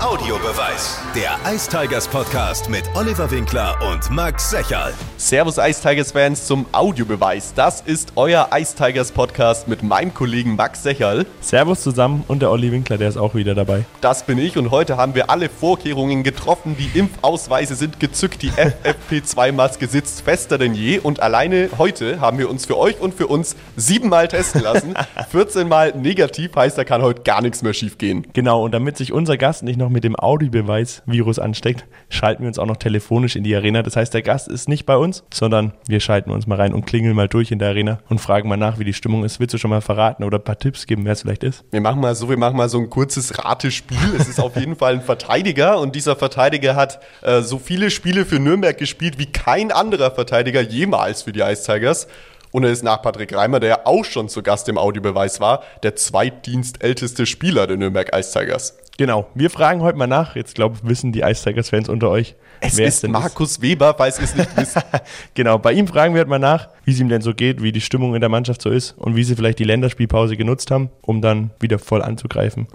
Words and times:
Audiobeweis. 0.00 1.00
Der 1.12 1.36
Ice 1.52 1.68
Tigers 1.68 2.06
Podcast 2.06 2.70
mit 2.70 2.84
Oliver 2.94 3.28
Winkler 3.32 3.76
und 3.90 4.08
Max 4.10 4.48
Secherl. 4.48 4.94
Servus 5.16 5.58
Ice 5.58 5.82
Tigers 5.82 6.12
Fans 6.12 6.46
zum 6.46 6.66
Audiobeweis. 6.70 7.52
Das 7.54 7.80
ist 7.80 8.12
euer 8.14 8.48
Ice 8.54 8.76
Tigers 8.76 9.10
Podcast 9.10 9.66
mit 9.66 9.82
meinem 9.82 10.14
Kollegen 10.14 10.54
Max 10.54 10.84
Secherl. 10.84 11.26
Servus 11.40 11.82
zusammen 11.82 12.22
und 12.28 12.42
der 12.42 12.52
Olli 12.52 12.70
Winkler, 12.70 12.96
der 12.96 13.08
ist 13.08 13.16
auch 13.16 13.34
wieder 13.34 13.56
dabei. 13.56 13.84
Das 14.00 14.24
bin 14.24 14.38
ich 14.38 14.56
und 14.56 14.70
heute 14.70 14.96
haben 14.96 15.16
wir 15.16 15.30
alle 15.30 15.48
Vorkehrungen 15.48 16.22
getroffen. 16.22 16.76
Die 16.78 16.96
Impfausweise 16.96 17.74
sind 17.74 17.98
gezückt, 17.98 18.42
die 18.42 18.52
FFP2-Maske 18.52 19.88
sitzt 19.88 20.20
fester 20.20 20.58
denn 20.58 20.74
je 20.74 21.00
und 21.00 21.20
alleine 21.20 21.70
heute 21.76 22.20
haben 22.20 22.38
wir 22.38 22.48
uns 22.48 22.66
für 22.66 22.78
euch 22.78 23.00
und 23.00 23.14
für 23.14 23.26
uns 23.26 23.56
siebenmal 23.76 24.28
testen 24.28 24.62
lassen. 24.62 24.94
14 25.30 25.66
Mal 25.66 25.92
negativ 25.96 26.54
heißt, 26.54 26.78
da 26.78 26.84
kann 26.84 27.02
heute 27.02 27.22
gar 27.22 27.42
nichts 27.42 27.62
mehr 27.62 27.74
schief 27.74 27.98
gehen. 27.98 28.24
Genau, 28.32 28.62
und 28.64 28.70
damit 28.70 28.96
sich 28.96 29.12
unser 29.12 29.36
Gast 29.36 29.64
nicht 29.64 29.76
noch 29.76 29.87
mit 29.88 30.04
dem 30.04 30.16
Audiobeweis-Virus 30.16 31.38
ansteckt, 31.38 31.86
schalten 32.08 32.42
wir 32.42 32.48
uns 32.48 32.58
auch 32.58 32.66
noch 32.66 32.76
telefonisch 32.76 33.36
in 33.36 33.44
die 33.44 33.54
Arena. 33.54 33.82
Das 33.82 33.96
heißt, 33.96 34.14
der 34.14 34.22
Gast 34.22 34.48
ist 34.48 34.68
nicht 34.68 34.86
bei 34.86 34.96
uns, 34.96 35.24
sondern 35.32 35.72
wir 35.86 36.00
schalten 36.00 36.30
uns 36.30 36.46
mal 36.46 36.56
rein 36.56 36.72
und 36.72 36.86
klingeln 36.86 37.14
mal 37.14 37.28
durch 37.28 37.50
in 37.50 37.58
der 37.58 37.68
Arena 37.68 37.98
und 38.08 38.20
fragen 38.20 38.48
mal 38.48 38.56
nach, 38.56 38.78
wie 38.78 38.84
die 38.84 38.92
Stimmung 38.92 39.24
ist. 39.24 39.40
Willst 39.40 39.54
du 39.54 39.58
schon 39.58 39.70
mal 39.70 39.80
verraten 39.80 40.24
oder 40.24 40.38
ein 40.38 40.44
paar 40.44 40.58
Tipps 40.58 40.86
geben, 40.86 41.04
wer 41.04 41.12
es 41.12 41.22
vielleicht 41.22 41.44
ist? 41.44 41.64
Wir 41.70 41.80
machen 41.80 42.00
mal 42.00 42.14
so, 42.14 42.28
wir 42.28 42.36
machen 42.36 42.56
mal 42.56 42.68
so 42.68 42.78
ein 42.78 42.90
kurzes 42.90 43.44
Ratespiel. 43.44 43.98
Es 44.18 44.28
ist 44.28 44.40
auf 44.40 44.56
jeden 44.56 44.76
Fall 44.76 44.94
ein 44.94 45.02
Verteidiger 45.02 45.80
und 45.80 45.94
dieser 45.94 46.16
Verteidiger 46.16 46.76
hat 46.76 47.00
äh, 47.22 47.42
so 47.42 47.58
viele 47.58 47.90
Spiele 47.90 48.24
für 48.24 48.38
Nürnberg 48.38 48.76
gespielt 48.76 49.18
wie 49.18 49.26
kein 49.26 49.72
anderer 49.72 50.10
Verteidiger 50.10 50.60
jemals 50.60 51.22
für 51.22 51.32
die 51.32 51.40
Ice 51.40 51.64
Tigers. 51.64 52.08
Und 52.52 52.64
er 52.64 52.70
ist 52.70 52.82
nach 52.82 53.02
Patrick 53.02 53.34
Reimer, 53.34 53.60
der 53.60 53.68
ja 53.68 53.80
auch 53.84 54.04
schon 54.04 54.28
zu 54.28 54.42
Gast 54.42 54.68
im 54.68 54.78
Audiobeweis 54.78 55.40
war, 55.40 55.62
der 55.82 55.96
zweitdienstälteste 55.96 57.26
Spieler 57.26 57.66
der 57.66 57.76
Nürnberg 57.76 58.10
Ice 58.16 58.38
Tigers. 58.38 58.78
Genau, 58.96 59.28
wir 59.34 59.48
fragen 59.50 59.80
heute 59.82 59.96
mal 59.96 60.08
nach. 60.08 60.34
Jetzt 60.34 60.56
glaube 60.56 60.76
ich, 60.76 60.88
wissen 60.88 61.12
die 61.12 61.20
Ice 61.20 61.44
Tigers-Fans 61.44 61.88
unter 61.88 62.10
euch. 62.10 62.34
Es 62.60 62.76
wer 62.76 62.88
ist 62.88 63.06
Markus 63.06 63.52
ist. 63.52 63.62
Weber, 63.62 63.94
falls 63.96 64.18
ihr 64.18 64.24
es 64.24 64.34
nicht 64.34 64.56
wisst. 64.56 64.78
genau, 65.34 65.58
bei 65.58 65.72
ihm 65.72 65.86
fragen 65.86 66.14
wir 66.14 66.20
heute 66.20 66.30
mal 66.30 66.40
nach, 66.40 66.68
wie 66.84 66.90
es 66.90 66.98
ihm 66.98 67.08
denn 67.08 67.22
so 67.22 67.32
geht, 67.32 67.62
wie 67.62 67.70
die 67.70 67.80
Stimmung 67.80 68.16
in 68.16 68.20
der 68.20 68.28
Mannschaft 68.28 68.60
so 68.60 68.70
ist 68.70 68.98
und 68.98 69.14
wie 69.14 69.22
sie 69.22 69.36
vielleicht 69.36 69.60
die 69.60 69.64
Länderspielpause 69.64 70.36
genutzt 70.36 70.72
haben, 70.72 70.90
um 71.02 71.22
dann 71.22 71.50
wieder 71.60 71.78
voll 71.78 72.02
anzugreifen. 72.02 72.66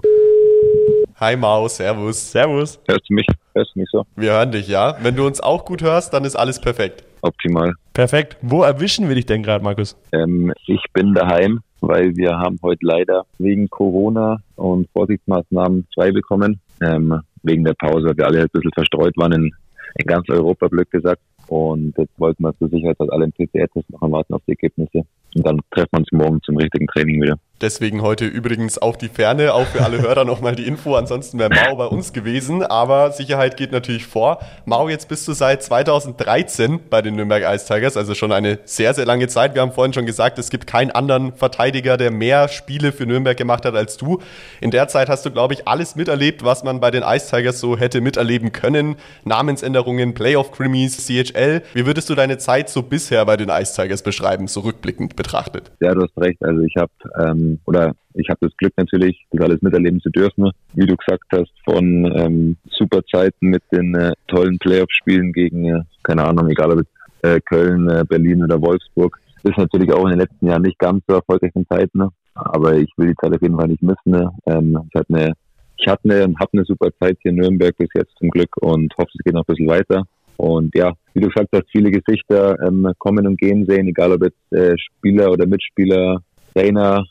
Hi 1.20 1.36
Mau, 1.36 1.68
servus. 1.68 2.32
Servus. 2.32 2.80
Hörst 2.88 3.08
du 3.08 3.14
mich? 3.14 3.26
Hörst 3.54 3.70
du 3.76 3.78
mich 3.78 3.88
so? 3.92 4.04
Wir 4.16 4.32
hören 4.32 4.50
dich, 4.50 4.66
ja. 4.66 4.96
Wenn 5.00 5.14
du 5.14 5.24
uns 5.24 5.40
auch 5.40 5.64
gut 5.64 5.80
hörst, 5.80 6.12
dann 6.12 6.24
ist 6.24 6.34
alles 6.34 6.60
perfekt. 6.60 7.04
Optimal. 7.22 7.72
Perfekt. 7.92 8.36
Wo 8.42 8.64
erwischen 8.64 9.06
wir 9.08 9.14
dich 9.14 9.24
denn 9.24 9.44
gerade, 9.44 9.62
Markus? 9.62 9.96
Ähm, 10.12 10.52
ich 10.66 10.82
bin 10.92 11.14
daheim, 11.14 11.60
weil 11.80 12.16
wir 12.16 12.36
haben 12.36 12.58
heute 12.64 12.84
leider 12.84 13.26
wegen 13.38 13.70
Corona 13.70 14.38
und 14.56 14.88
Vorsichtsmaßnahmen 14.92 15.86
frei 15.94 16.10
bekommen. 16.10 16.58
Ähm, 16.82 17.20
wegen 17.44 17.62
der 17.62 17.74
Pause, 17.74 18.06
weil 18.06 18.16
wir 18.16 18.26
alle 18.26 18.40
ein 18.40 18.48
bisschen 18.52 18.72
verstreut 18.72 19.16
waren 19.16 19.32
in, 19.32 19.44
in 19.44 20.06
ganz 20.06 20.28
Europa, 20.28 20.66
blöd 20.66 20.90
gesagt. 20.90 21.22
Und 21.46 21.96
jetzt 21.96 22.18
wollten 22.18 22.42
wir 22.42 22.58
zur 22.58 22.70
Sicherheit 22.70 22.98
dass 22.98 23.10
alle 23.10 23.24
einen 23.24 23.32
PCR-Test 23.32 23.88
machen, 23.90 24.10
warten 24.10 24.34
auf 24.34 24.42
die 24.48 24.52
Ergebnisse. 24.52 25.02
Und 25.36 25.46
dann 25.46 25.60
treffen 25.70 25.90
wir 25.92 25.98
uns 26.00 26.12
morgen 26.12 26.42
zum 26.42 26.56
richtigen 26.56 26.88
Training 26.88 27.22
wieder. 27.22 27.38
Deswegen 27.60 28.02
heute 28.02 28.26
übrigens 28.26 28.78
auf 28.78 28.98
die 28.98 29.08
Ferne, 29.08 29.54
auch 29.54 29.66
für 29.66 29.84
alle 29.84 30.02
Hörer 30.02 30.24
nochmal 30.24 30.56
die 30.56 30.66
Info. 30.66 30.96
Ansonsten 30.96 31.38
wäre 31.38 31.50
Mao 31.50 31.76
bei 31.76 31.86
uns 31.86 32.12
gewesen, 32.12 32.64
aber 32.64 33.12
Sicherheit 33.12 33.56
geht 33.56 33.70
natürlich 33.70 34.06
vor. 34.06 34.40
Mao, 34.64 34.88
jetzt 34.88 35.08
bist 35.08 35.26
du 35.28 35.32
seit 35.34 35.62
2013 35.62 36.80
bei 36.90 37.00
den 37.00 37.14
Nürnberg 37.14 37.44
Ice 37.54 37.72
Tigers, 37.72 37.96
also 37.96 38.14
schon 38.14 38.32
eine 38.32 38.58
sehr, 38.64 38.92
sehr 38.92 39.06
lange 39.06 39.28
Zeit. 39.28 39.54
Wir 39.54 39.62
haben 39.62 39.70
vorhin 39.70 39.92
schon 39.92 40.04
gesagt, 40.04 40.36
es 40.40 40.50
gibt 40.50 40.66
keinen 40.66 40.90
anderen 40.90 41.32
Verteidiger, 41.32 41.96
der 41.96 42.10
mehr 42.10 42.48
Spiele 42.48 42.90
für 42.90 43.06
Nürnberg 43.06 43.36
gemacht 43.36 43.64
hat 43.64 43.76
als 43.76 43.96
du. 43.96 44.18
In 44.60 44.72
der 44.72 44.88
Zeit 44.88 45.08
hast 45.08 45.24
du, 45.24 45.30
glaube 45.30 45.54
ich, 45.54 45.68
alles 45.68 45.94
miterlebt, 45.94 46.44
was 46.44 46.64
man 46.64 46.80
bei 46.80 46.90
den 46.90 47.04
Ice 47.04 47.30
Tigers 47.30 47.60
so 47.60 47.78
hätte 47.78 48.00
miterleben 48.00 48.50
können. 48.50 48.96
Namensänderungen, 49.22 50.14
Playoff-Krimis, 50.14 51.06
CHL. 51.06 51.62
Wie 51.72 51.86
würdest 51.86 52.10
du 52.10 52.16
deine 52.16 52.36
Zeit 52.38 52.68
so 52.68 52.82
bisher 52.82 53.24
bei 53.24 53.36
den 53.36 53.48
Ice 53.48 53.80
Tigers 53.80 54.02
beschreiben, 54.02 54.48
so 54.48 54.60
rückblickend 54.60 55.14
betrachtet? 55.14 55.70
Ja, 55.80 55.94
du 55.94 56.02
hast 56.02 56.18
recht. 56.18 56.42
Also 56.42 56.60
ich 56.62 56.74
habe 56.76 56.90
ähm 57.16 57.43
oder 57.66 57.94
ich 58.14 58.28
habe 58.28 58.38
das 58.42 58.56
Glück 58.56 58.72
natürlich, 58.76 59.26
das 59.30 59.44
alles 59.44 59.62
miterleben 59.62 60.00
zu 60.00 60.10
dürfen. 60.10 60.50
Wie 60.74 60.86
du 60.86 60.96
gesagt 60.96 61.24
hast, 61.32 61.52
von 61.64 62.04
ähm, 62.16 62.56
super 62.70 63.00
Zeiten 63.12 63.48
mit 63.48 63.62
den 63.72 63.94
äh, 63.94 64.12
tollen 64.28 64.58
Playoff-Spielen 64.58 65.32
gegen, 65.32 65.64
äh, 65.66 65.82
keine 66.02 66.24
Ahnung, 66.24 66.48
egal 66.48 66.72
ob 66.72 66.80
es 66.80 66.86
äh, 67.24 67.40
Köln, 67.40 67.88
äh, 67.88 68.04
Berlin 68.08 68.44
oder 68.44 68.60
Wolfsburg. 68.60 69.18
ist 69.42 69.58
natürlich 69.58 69.92
auch 69.92 70.04
in 70.04 70.10
den 70.10 70.20
letzten 70.20 70.46
Jahren 70.46 70.62
nicht 70.62 70.78
ganz 70.78 71.02
so 71.08 71.14
erfolgreichen 71.14 71.66
Zeiten, 71.68 71.98
ne? 71.98 72.08
aber 72.34 72.76
ich 72.76 72.90
will 72.96 73.08
die 73.08 73.16
Zeit 73.16 73.34
auf 73.34 73.42
jeden 73.42 73.56
Fall 73.56 73.68
nicht 73.68 73.82
missen. 73.82 74.10
Ne? 74.10 74.30
Ähm, 74.46 74.78
ich 74.88 75.00
hatte 75.00 75.14
eine, 75.14 75.32
ich 75.76 75.86
hatte 75.86 76.04
eine 76.04 76.34
habe 76.38 76.50
eine 76.52 76.64
super 76.64 76.90
Zeit 77.00 77.18
hier 77.22 77.30
in 77.30 77.38
Nürnberg 77.38 77.76
bis 77.76 77.88
jetzt 77.94 78.16
zum 78.18 78.30
Glück 78.30 78.50
und 78.60 78.92
hoffe, 78.96 79.10
es 79.14 79.24
geht 79.24 79.34
noch 79.34 79.42
ein 79.42 79.54
bisschen 79.54 79.68
weiter. 79.68 80.04
Und 80.36 80.74
ja, 80.74 80.92
wie 81.12 81.20
du 81.20 81.28
gesagt 81.28 81.50
hast, 81.54 81.70
viele 81.70 81.90
Gesichter 81.90 82.58
ähm, 82.66 82.92
kommen 82.98 83.26
und 83.26 83.38
gehen 83.38 83.66
sehen, 83.66 83.86
egal 83.88 84.12
ob 84.12 84.24
jetzt 84.24 84.52
äh, 84.52 84.76
Spieler 84.78 85.30
oder 85.30 85.46
Mitspieler, 85.46 86.20
Trainer, 86.54 87.04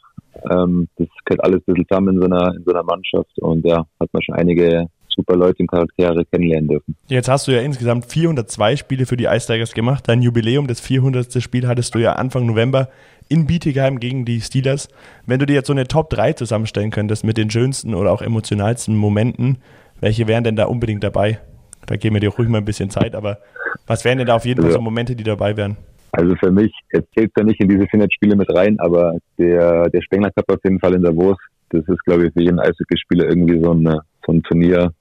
ähm, 0.52 0.88
das 0.98 1.08
gehört 1.26 1.44
alles 1.44 1.62
ein 1.62 1.74
bisschen 1.74 1.88
zusammen 1.88 2.16
in 2.16 2.22
so, 2.22 2.26
einer, 2.26 2.56
in 2.56 2.64
so 2.64 2.72
einer 2.72 2.84
Mannschaft 2.84 3.40
und 3.40 3.66
ja, 3.66 3.86
hat 4.00 4.10
man 4.12 4.22
schon 4.22 4.36
einige 4.36 4.88
super 5.16 5.36
Leute 5.36 5.58
und 5.60 5.68
Charaktere 5.68 6.26
kennenlernen 6.26 6.70
dürfen. 6.70 6.96
Jetzt 7.08 7.30
hast 7.30 7.48
du 7.48 7.52
ja 7.52 7.62
insgesamt 7.62 8.06
402 8.06 8.78
Spiele 8.78 9.06
für 9.06 9.18
die 9.18 9.26
Ice 9.26 9.52
Tigers 9.52 9.74
gemacht. 9.74 10.08
Dein 10.08 10.22
Jubiläum, 10.22 10.68
das 10.68 10.80
400. 10.80 11.42
Spiel, 11.42 11.68
hattest 11.68 11.96
du 11.96 12.00
ja 12.00 12.14
Anfang 12.14 12.46
November 12.46 12.90
in 13.30 13.46
Bietigheim 13.46 14.00
gegen 14.00 14.26
die 14.26 14.42
Steelers. 14.42 14.90
Wenn 15.26 15.40
du 15.40 15.46
dir 15.46 15.54
jetzt 15.54 15.68
so 15.68 15.74
eine 15.74 15.88
Top 15.88 16.10
3 16.10 16.34
zusammenstellen 16.34 16.92
könntest 16.92 17.24
mit 17.24 17.38
den 17.38 17.50
schönsten 17.50 17.94
oder 17.94 18.12
auch 18.12 18.22
emotionalsten 18.22 18.96
Momenten, 18.96 19.60
welche 20.02 20.28
wären 20.28 20.44
denn 20.44 20.56
da 20.56 20.66
unbedingt 20.66 21.04
dabei? 21.04 21.40
Da 21.86 21.96
geben 21.96 22.16
wir 22.16 22.20
dir 22.22 22.30
ruhig 22.30 22.50
mal 22.50 22.60
ein 22.60 22.66
bisschen 22.66 22.90
Zeit, 22.90 23.16
aber 23.16 23.40
was 23.88 24.06
wären 24.06 24.18
denn 24.18 24.28
da 24.28 24.36
auf 24.36 24.46
jeden 24.46 24.62
Fall 24.62 24.72
so 24.72 24.82
Momente, 24.82 25.16
die 25.16 25.24
dabei 25.24 25.58
wären? 25.58 25.78
Also 26.16 26.36
für 26.36 26.52
mich, 26.52 26.72
es 26.90 27.02
zählt 27.16 27.32
ja 27.36 27.44
nicht 27.44 27.60
in 27.60 27.70
diese 27.70 27.88
400 27.88 28.14
Spiele 28.14 28.36
mit 28.36 28.48
rein, 28.56 28.80
aber 28.80 29.18
der, 29.40 29.90
der 29.90 30.02
Spengler 30.04 30.30
Cup 30.30 30.46
auf 30.48 30.64
jeden 30.64 30.80
Fall 30.80 30.94
in 30.94 31.04
Wurst, 31.16 31.42
das 31.70 31.82
ist, 31.88 32.04
glaube 32.06 32.28
ich, 32.28 32.34
für 32.34 32.42
jeden 32.42 32.60
Eishockeyspieler 32.60 33.28
irgendwie 33.28 33.60
so 33.60 33.74
ein, 33.74 33.84
so 34.24 34.32
ein 34.32 34.44
Turnier, 34.44 34.94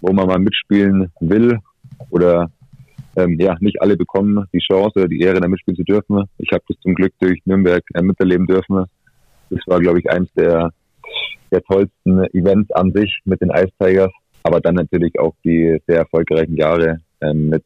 wo 0.00 0.12
man 0.12 0.28
mal 0.28 0.38
mitspielen 0.38 1.10
will 1.18 1.58
oder 2.10 2.52
ähm, 3.16 3.36
ja, 3.40 3.56
nicht 3.58 3.82
alle 3.82 3.96
bekommen 3.96 4.46
die 4.52 4.60
Chance 4.60 5.00
oder 5.00 5.08
die 5.08 5.20
Ehre, 5.20 5.40
da 5.40 5.48
mitspielen 5.48 5.76
zu 5.76 5.82
dürfen. 5.82 6.22
Ich 6.38 6.50
habe 6.52 6.62
das 6.68 6.78
zum 6.82 6.94
Glück 6.94 7.12
durch 7.18 7.40
Nürnberg 7.46 7.82
äh, 7.94 8.02
miterleben 8.02 8.46
dürfen. 8.46 8.84
Das 9.50 9.60
war, 9.66 9.80
glaube 9.80 9.98
ich, 9.98 10.08
eins 10.08 10.32
der, 10.34 10.70
der 11.50 11.62
tollsten 11.62 12.24
Events 12.32 12.70
an 12.70 12.92
sich 12.92 13.18
mit 13.24 13.40
den 13.40 13.50
Ice 13.50 13.72
Tigers, 13.80 14.12
aber 14.44 14.60
dann 14.60 14.76
natürlich 14.76 15.18
auch 15.18 15.34
die 15.44 15.80
sehr 15.88 15.98
erfolgreichen 15.98 16.56
Jahre 16.56 16.98
ähm, 17.20 17.48
mit 17.48 17.64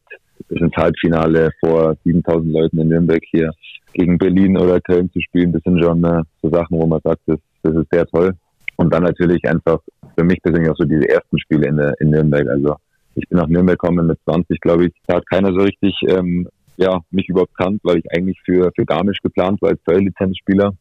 bis 0.48 0.60
ins 0.60 0.76
Halbfinale 0.76 1.50
vor 1.60 1.96
7000 2.04 2.52
Leuten 2.52 2.78
in 2.78 2.88
Nürnberg 2.88 3.22
hier 3.30 3.50
gegen 3.92 4.18
Berlin 4.18 4.56
oder 4.56 4.80
Köln 4.80 5.10
zu 5.12 5.20
spielen, 5.20 5.52
das 5.52 5.62
sind 5.64 5.82
schon 5.82 6.04
äh, 6.04 6.22
so 6.42 6.50
Sachen, 6.50 6.78
wo 6.78 6.86
man 6.86 7.00
sagt, 7.02 7.20
das, 7.26 7.38
das 7.62 7.74
ist 7.74 7.88
sehr 7.90 8.06
toll. 8.06 8.34
Und 8.76 8.94
dann 8.94 9.02
natürlich 9.02 9.44
einfach 9.44 9.80
für 10.16 10.24
mich 10.24 10.40
persönlich 10.42 10.70
auch 10.70 10.76
so 10.76 10.84
diese 10.84 11.08
ersten 11.08 11.38
Spiele 11.38 11.68
in, 11.68 11.76
der, 11.76 11.94
in 12.00 12.10
Nürnberg. 12.10 12.46
Also 12.48 12.76
ich 13.16 13.28
bin 13.28 13.38
nach 13.38 13.48
Nürnberg 13.48 13.78
gekommen 13.78 14.06
mit 14.06 14.18
20, 14.24 14.60
glaube 14.60 14.86
ich. 14.86 14.92
Da 15.06 15.16
hat 15.16 15.28
keiner 15.28 15.52
so 15.52 15.60
richtig 15.60 15.94
ähm, 16.08 16.48
ja, 16.76 17.00
mich 17.10 17.28
überhaupt 17.28 17.56
kannt, 17.56 17.80
weil 17.82 17.98
ich 17.98 18.04
eigentlich 18.12 18.38
für, 18.44 18.70
für 18.74 18.84
Garmisch 18.84 19.18
geplant 19.22 19.60
war 19.60 19.70
als 19.70 19.80
Zoll-Lizenzspieler. 19.84 20.72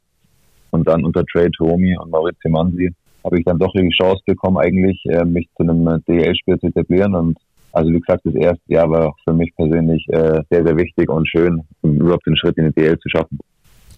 Und 0.69 0.87
dann 0.87 1.03
unter 1.03 1.25
Trade 1.25 1.51
Homi 1.59 1.97
und 1.97 2.11
Maurizio 2.11 2.51
Mansi 2.51 2.91
habe 3.23 3.39
ich 3.39 3.45
dann 3.45 3.57
doch 3.57 3.73
die 3.73 3.89
Chance 3.89 4.21
bekommen, 4.25 4.57
eigentlich 4.57 5.01
äh, 5.05 5.25
mich 5.25 5.49
zu 5.57 5.63
einem 5.63 6.03
DL-Spiel 6.07 6.59
zu 6.59 6.67
etablieren. 6.67 7.15
Und 7.15 7.37
also 7.77 7.91
wie 7.91 7.99
gesagt, 7.99 8.25
das 8.25 8.35
erste 8.35 8.73
Jahr 8.73 8.89
war 8.89 9.15
für 9.23 9.33
mich 9.33 9.53
persönlich 9.55 10.03
äh, 10.09 10.41
sehr, 10.49 10.65
sehr 10.65 10.77
wichtig 10.77 11.09
und 11.09 11.27
schön, 11.27 11.61
überhaupt 11.83 12.25
den 12.25 12.35
Schritt 12.35 12.57
in 12.57 12.65
die 12.65 12.81
DL 12.81 12.97
zu 12.99 13.09
schaffen. 13.09 13.39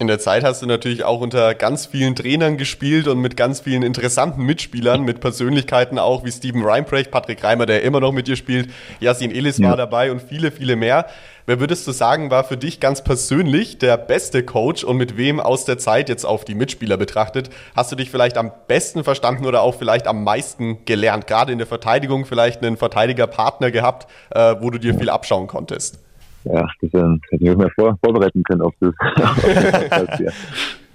In 0.00 0.06
der 0.06 0.18
Zeit 0.18 0.44
hast 0.44 0.62
du 0.62 0.66
natürlich 0.66 1.04
auch 1.04 1.20
unter 1.20 1.54
ganz 1.54 1.84
vielen 1.84 2.16
Trainern 2.16 2.56
gespielt 2.56 3.06
und 3.06 3.18
mit 3.18 3.36
ganz 3.36 3.60
vielen 3.60 3.82
interessanten 3.82 4.42
Mitspielern, 4.44 5.02
mit 5.02 5.20
Persönlichkeiten 5.20 5.98
auch 5.98 6.24
wie 6.24 6.32
Steven 6.32 6.64
Reinprecht, 6.64 7.10
Patrick 7.10 7.44
Reimer, 7.44 7.66
der 7.66 7.82
immer 7.82 8.00
noch 8.00 8.10
mit 8.10 8.26
dir 8.26 8.36
spielt, 8.36 8.70
Yasin 9.00 9.30
Elis 9.30 9.58
ja. 9.58 9.68
war 9.68 9.76
dabei 9.76 10.10
und 10.10 10.22
viele, 10.22 10.52
viele 10.52 10.74
mehr. 10.74 11.04
Wer 11.44 11.60
würdest 11.60 11.86
du 11.86 11.92
sagen, 11.92 12.30
war 12.30 12.44
für 12.44 12.56
dich 12.56 12.80
ganz 12.80 13.04
persönlich 13.04 13.76
der 13.76 13.98
beste 13.98 14.42
Coach 14.42 14.84
und 14.84 14.96
mit 14.96 15.18
wem 15.18 15.38
aus 15.38 15.66
der 15.66 15.76
Zeit 15.76 16.08
jetzt 16.08 16.24
auf 16.24 16.46
die 16.46 16.54
Mitspieler 16.54 16.96
betrachtet, 16.96 17.50
hast 17.76 17.92
du 17.92 17.96
dich 17.96 18.10
vielleicht 18.10 18.38
am 18.38 18.52
besten 18.68 19.04
verstanden 19.04 19.44
oder 19.44 19.60
auch 19.60 19.74
vielleicht 19.74 20.06
am 20.06 20.24
meisten 20.24 20.82
gelernt? 20.86 21.26
Gerade 21.26 21.52
in 21.52 21.58
der 21.58 21.66
Verteidigung 21.66 22.24
vielleicht 22.24 22.62
einen 22.62 22.78
Verteidigerpartner 22.78 23.70
gehabt, 23.70 24.10
äh, 24.30 24.54
wo 24.60 24.70
du 24.70 24.78
dir 24.78 24.94
viel 24.94 25.10
abschauen 25.10 25.46
konntest? 25.46 25.98
Ja, 26.44 26.66
das 26.80 26.92
hätte 26.92 27.20
ich 27.30 27.56
mir 27.56 27.70
vor, 27.78 27.98
vorbereiten 28.02 28.42
können 28.44 28.62
auf 28.62 28.74
das. 28.80 28.94
auf 29.90 30.18
das. 30.18 30.34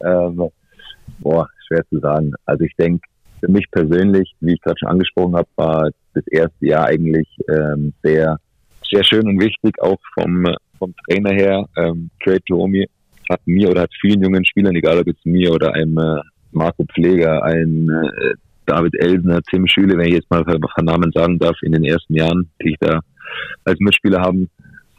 Ähm, 0.03 0.49
boah, 1.19 1.47
schwer 1.67 1.83
zu 1.89 1.99
sagen. 1.99 2.33
Also 2.45 2.63
ich 2.63 2.75
denke, 2.75 3.07
für 3.39 3.51
mich 3.51 3.65
persönlich, 3.71 4.31
wie 4.39 4.53
ich 4.53 4.61
gerade 4.61 4.77
schon 4.79 4.89
angesprochen 4.89 5.35
habe, 5.35 5.47
war 5.55 5.89
das 6.13 6.25
erste 6.27 6.65
Jahr 6.65 6.85
eigentlich 6.85 7.27
ähm, 7.49 7.93
sehr, 8.03 8.37
sehr 8.89 9.03
schön 9.03 9.27
und 9.27 9.39
wichtig, 9.39 9.79
auch 9.81 9.99
vom, 10.13 10.45
vom 10.79 10.93
Trainer 11.07 11.33
her. 11.33 11.65
Ähm, 11.77 12.09
Trade 12.23 12.41
Jerome 12.47 12.85
hat 13.29 13.41
mir 13.45 13.69
oder 13.69 13.81
hat 13.81 13.91
vielen 13.99 14.21
jungen 14.21 14.45
Spielern, 14.45 14.75
egal 14.75 14.99
ob 14.99 15.07
jetzt 15.07 15.25
mir 15.25 15.51
oder 15.51 15.73
einem 15.73 15.97
äh, 15.97 16.21
Marco 16.51 16.85
Pfleger, 16.93 17.43
ein 17.43 17.89
äh, 17.89 18.33
David 18.65 18.95
Elsner, 18.95 19.41
Tim 19.43 19.67
Schüle, 19.67 19.97
wenn 19.97 20.07
ich 20.07 20.15
jetzt 20.15 20.31
mal 20.31 20.43
paar 20.43 20.83
Namen 20.83 21.11
sagen 21.11 21.37
darf, 21.37 21.55
in 21.61 21.73
den 21.73 21.83
ersten 21.83 22.15
Jahren, 22.15 22.49
die 22.61 22.71
ich 22.71 22.77
da 22.79 22.99
als 23.65 23.79
Mitspieler 23.79 24.21
haben, 24.21 24.49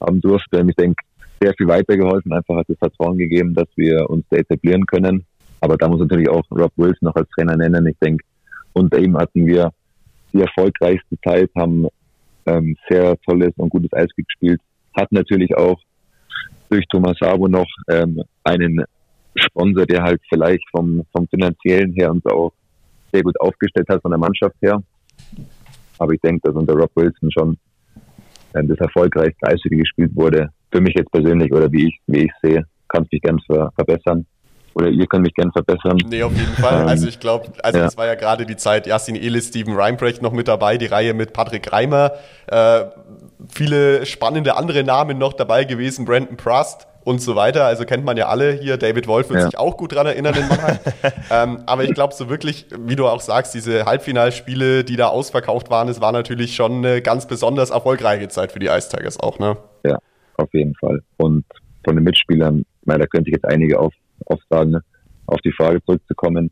haben 0.00 0.20
durfte. 0.20 0.64
Ich 0.68 0.76
denke, 0.76 1.02
sehr 1.40 1.54
viel 1.54 1.68
weitergeholfen, 1.68 2.32
einfach 2.32 2.56
hat 2.56 2.68
das 2.68 2.78
Vertrauen 2.78 3.18
gegeben, 3.18 3.54
dass 3.54 3.68
wir 3.76 4.08
uns 4.08 4.24
da 4.30 4.38
etablieren 4.38 4.86
können. 4.86 5.24
Aber 5.60 5.76
da 5.76 5.88
muss 5.88 6.00
natürlich 6.00 6.28
auch 6.28 6.42
Rob 6.50 6.72
Wilson 6.76 6.98
noch 7.02 7.16
als 7.16 7.28
Trainer 7.30 7.56
nennen. 7.56 7.86
Ich 7.86 7.96
denke, 7.98 8.24
unter 8.72 8.98
ihm 8.98 9.16
hatten 9.16 9.46
wir 9.46 9.72
die 10.32 10.40
erfolgreichste 10.40 11.18
Zeit, 11.24 11.50
haben 11.56 11.86
ähm, 12.46 12.76
sehr 12.88 13.16
tolles 13.26 13.52
und 13.56 13.70
gutes 13.70 13.92
Eishockey 13.92 14.22
gespielt. 14.22 14.60
Hat 14.96 15.10
natürlich 15.12 15.56
auch 15.56 15.78
durch 16.68 16.84
Thomas 16.88 17.16
Sabo 17.20 17.48
noch 17.48 17.68
ähm, 17.88 18.22
einen 18.44 18.84
Sponsor, 19.34 19.86
der 19.86 20.02
halt 20.02 20.20
vielleicht 20.28 20.64
vom, 20.70 21.04
vom 21.12 21.26
finanziellen 21.28 21.92
her 21.92 22.10
uns 22.10 22.24
auch 22.26 22.52
sehr 23.12 23.22
gut 23.22 23.38
aufgestellt 23.40 23.88
hat 23.88 24.02
von 24.02 24.10
der 24.10 24.18
Mannschaft 24.18 24.56
her. 24.62 24.82
Aber 25.98 26.12
ich 26.12 26.20
denke, 26.20 26.40
dass 26.48 26.56
unter 26.56 26.74
Rob 26.74 26.90
Wilson 26.94 27.30
schon 27.30 27.58
das 28.52 28.78
erfolgreichste 28.78 29.46
Eishockey 29.46 29.76
gespielt 29.76 30.12
wurde. 30.14 30.48
Für 30.72 30.80
mich 30.80 30.94
jetzt 30.96 31.10
persönlich 31.12 31.52
oder 31.52 31.70
wie 31.70 31.88
ich, 31.88 31.98
wie 32.06 32.24
ich 32.24 32.32
sehe, 32.42 32.64
kann 32.88 33.04
es 33.04 33.12
mich 33.12 33.22
ganz 33.22 33.42
ver 33.46 33.70
verbessern 33.74 34.26
oder 34.76 34.88
ihr 34.88 35.06
könnt 35.06 35.22
mich 35.22 35.34
gerne 35.34 35.50
verbessern. 35.52 35.96
Nee, 36.06 36.22
auf 36.22 36.36
jeden 36.36 36.52
Fall. 36.52 36.82
Ähm, 36.82 36.88
also 36.88 37.08
ich 37.08 37.18
glaube, 37.18 37.50
also 37.62 37.78
ja. 37.78 37.84
das 37.84 37.96
war 37.96 38.06
ja 38.06 38.14
gerade 38.14 38.44
die 38.44 38.56
Zeit, 38.56 38.86
Yasin 38.86 39.16
Elis, 39.16 39.48
Steven 39.48 39.74
Reinbrecht 39.74 40.20
noch 40.20 40.32
mit 40.32 40.48
dabei, 40.48 40.76
die 40.76 40.86
Reihe 40.86 41.14
mit 41.14 41.32
Patrick 41.32 41.72
Reimer, 41.72 42.12
äh, 42.48 42.84
viele 43.48 44.04
spannende 44.04 44.56
andere 44.56 44.84
Namen 44.84 45.16
noch 45.16 45.32
dabei 45.32 45.64
gewesen, 45.64 46.04
Brandon 46.04 46.36
Prust 46.36 46.86
und 47.06 47.20
so 47.20 47.36
weiter. 47.36 47.64
Also 47.64 47.84
kennt 47.84 48.04
man 48.04 48.16
ja 48.16 48.26
alle 48.26 48.52
hier. 48.52 48.78
David 48.78 49.06
Wolf 49.06 49.28
wird 49.30 49.38
ja. 49.38 49.46
sich 49.46 49.56
auch 49.56 49.76
gut 49.76 49.94
dran 49.94 50.06
erinnern 50.06 50.34
in 50.34 50.48
Mannheim. 50.48 50.78
ähm, 51.30 51.62
aber 51.64 51.84
ich 51.84 51.94
glaube 51.94 52.12
so 52.12 52.28
wirklich, 52.28 52.66
wie 52.80 52.96
du 52.96 53.06
auch 53.06 53.20
sagst, 53.20 53.54
diese 53.54 53.86
Halbfinalspiele, 53.86 54.82
die 54.82 54.96
da 54.96 55.06
ausverkauft 55.06 55.70
waren, 55.70 55.88
es 55.88 56.00
war 56.00 56.10
natürlich 56.10 56.56
schon 56.56 56.84
eine 56.84 57.00
ganz 57.02 57.28
besonders 57.28 57.70
erfolgreiche 57.70 58.26
Zeit 58.26 58.50
für 58.50 58.58
die 58.58 58.66
Ice 58.66 58.88
Tigers 58.88 59.20
auch, 59.20 59.38
ne? 59.38 59.56
Ja, 59.84 59.98
auf 60.36 60.52
jeden 60.52 60.74
Fall. 60.74 61.00
Und 61.16 61.44
von 61.84 61.94
den 61.94 62.02
Mitspielern, 62.02 62.64
meine, 62.84 63.04
da 63.04 63.06
könnte 63.06 63.30
ich 63.30 63.34
jetzt 63.34 63.46
einige 63.46 63.78
auf, 63.78 63.94
aufsagen, 64.26 64.72
ne? 64.72 64.82
auf 65.26 65.40
die 65.42 65.52
Frage 65.52 65.80
zurückzukommen, 65.84 66.50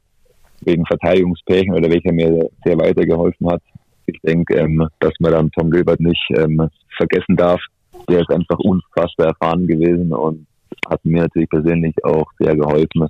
wegen 0.61 0.87
Verteidigungspärchen 0.87 1.75
oder 1.75 1.91
welcher 1.91 2.13
mir 2.13 2.49
sehr 2.65 2.79
weitergeholfen 2.79 3.51
hat. 3.51 3.63
Ich 4.07 4.21
denke, 4.21 4.55
ähm, 4.55 4.87
dass 5.01 5.15
man 5.19 5.33
dann 5.33 5.51
Tom 5.51 5.73
Gilbert 5.73 5.99
nicht 5.99 6.25
ähm, 6.37 6.69
vergessen 6.97 7.37
darf. 7.37 7.61
Der 8.09 8.21
ist 8.21 8.31
einfach 8.31 8.59
unfassbar 8.59 9.29
erfahren 9.29 9.67
gewesen 9.67 10.13
und 10.13 10.47
hat 10.89 11.05
mir 11.05 11.23
natürlich 11.23 11.49
persönlich 11.49 11.95
auch 12.05 12.27
sehr 12.39 12.55
geholfen 12.55 13.09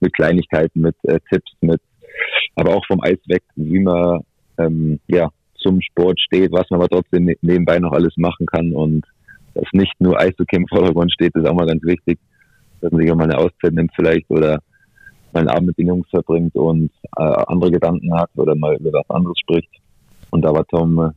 mit 0.00 0.12
Kleinigkeiten, 0.14 0.80
mit 0.80 0.96
äh, 1.04 1.18
Tipps, 1.30 1.50
mit 1.60 1.80
aber 2.54 2.74
auch 2.74 2.84
vom 2.86 3.00
Eis 3.02 3.18
weg, 3.26 3.42
wie 3.56 3.80
man 3.80 4.20
ähm, 4.58 5.00
ja 5.08 5.28
zum 5.56 5.80
Sport 5.80 6.20
steht, 6.20 6.52
was 6.52 6.70
man 6.70 6.80
aber 6.80 6.88
trotzdem 6.88 7.24
ne-, 7.24 7.36
nebenbei 7.42 7.78
noch 7.78 7.92
alles 7.92 8.14
machen 8.16 8.46
kann 8.46 8.72
und 8.72 9.04
dass 9.54 9.66
nicht 9.72 9.94
nur 9.98 10.18
Eishockey 10.18 10.56
im 10.56 10.68
Vordergrund 10.68 11.12
steht, 11.12 11.34
ist 11.34 11.46
auch 11.46 11.54
mal 11.54 11.66
ganz 11.66 11.82
wichtig 11.82 12.18
dass 12.80 12.92
man 12.92 13.00
sich 13.00 13.10
auch 13.10 13.16
mal 13.16 13.24
eine 13.24 13.38
Auszeit 13.38 13.72
nimmt 13.72 13.92
vielleicht 13.94 14.28
oder 14.30 14.60
mal 15.32 15.40
einen 15.40 15.48
Abend 15.48 15.66
mit 15.68 15.78
den 15.78 15.88
Jungs 15.88 16.08
verbringt 16.10 16.54
und 16.54 16.90
äh, 17.16 17.22
andere 17.46 17.70
Gedanken 17.70 18.14
hat 18.14 18.30
oder 18.36 18.54
mal 18.54 18.76
über 18.76 18.92
was 18.92 19.10
anderes 19.10 19.38
spricht. 19.40 19.70
Und 20.30 20.42
da 20.44 20.52
war 20.52 20.66
Tom 20.66 20.98
äh, 20.98 21.10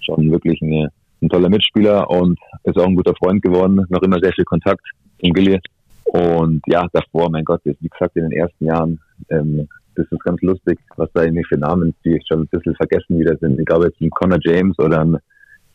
schon 0.00 0.30
wirklich 0.30 0.60
eine, 0.62 0.88
ein 1.24 1.28
toller 1.28 1.48
Mitspieler 1.48 2.08
und 2.08 2.38
ist 2.64 2.78
auch 2.78 2.86
ein 2.86 2.94
guter 2.94 3.14
Freund 3.16 3.42
geworden, 3.42 3.84
noch 3.88 4.02
immer 4.02 4.18
sehr 4.20 4.32
viel 4.32 4.44
Kontakt 4.44 4.82
zum 5.20 5.32
Gilly. 5.32 5.60
Und 6.04 6.62
ja, 6.66 6.86
davor, 6.92 7.30
mein 7.30 7.44
Gott, 7.44 7.60
wie 7.64 7.88
gesagt, 7.88 8.16
in 8.16 8.28
den 8.28 8.32
ersten 8.32 8.66
Jahren, 8.66 9.00
ähm, 9.30 9.68
das 9.96 10.06
ist 10.10 10.24
ganz 10.24 10.40
lustig, 10.42 10.78
was 10.96 11.08
da 11.14 11.22
irgendwie 11.22 11.44
für 11.44 11.58
Namen, 11.58 11.94
die 12.04 12.16
ich 12.16 12.26
schon 12.26 12.42
ein 12.42 12.48
bisschen 12.48 12.74
vergessen 12.74 13.18
wieder 13.18 13.36
sind. 13.38 13.58
Ich 13.58 13.66
glaube 13.66 13.86
jetzt 13.86 14.00
ein 14.00 14.10
Connor 14.10 14.38
James 14.42 14.78
oder 14.78 15.00
ein 15.00 15.16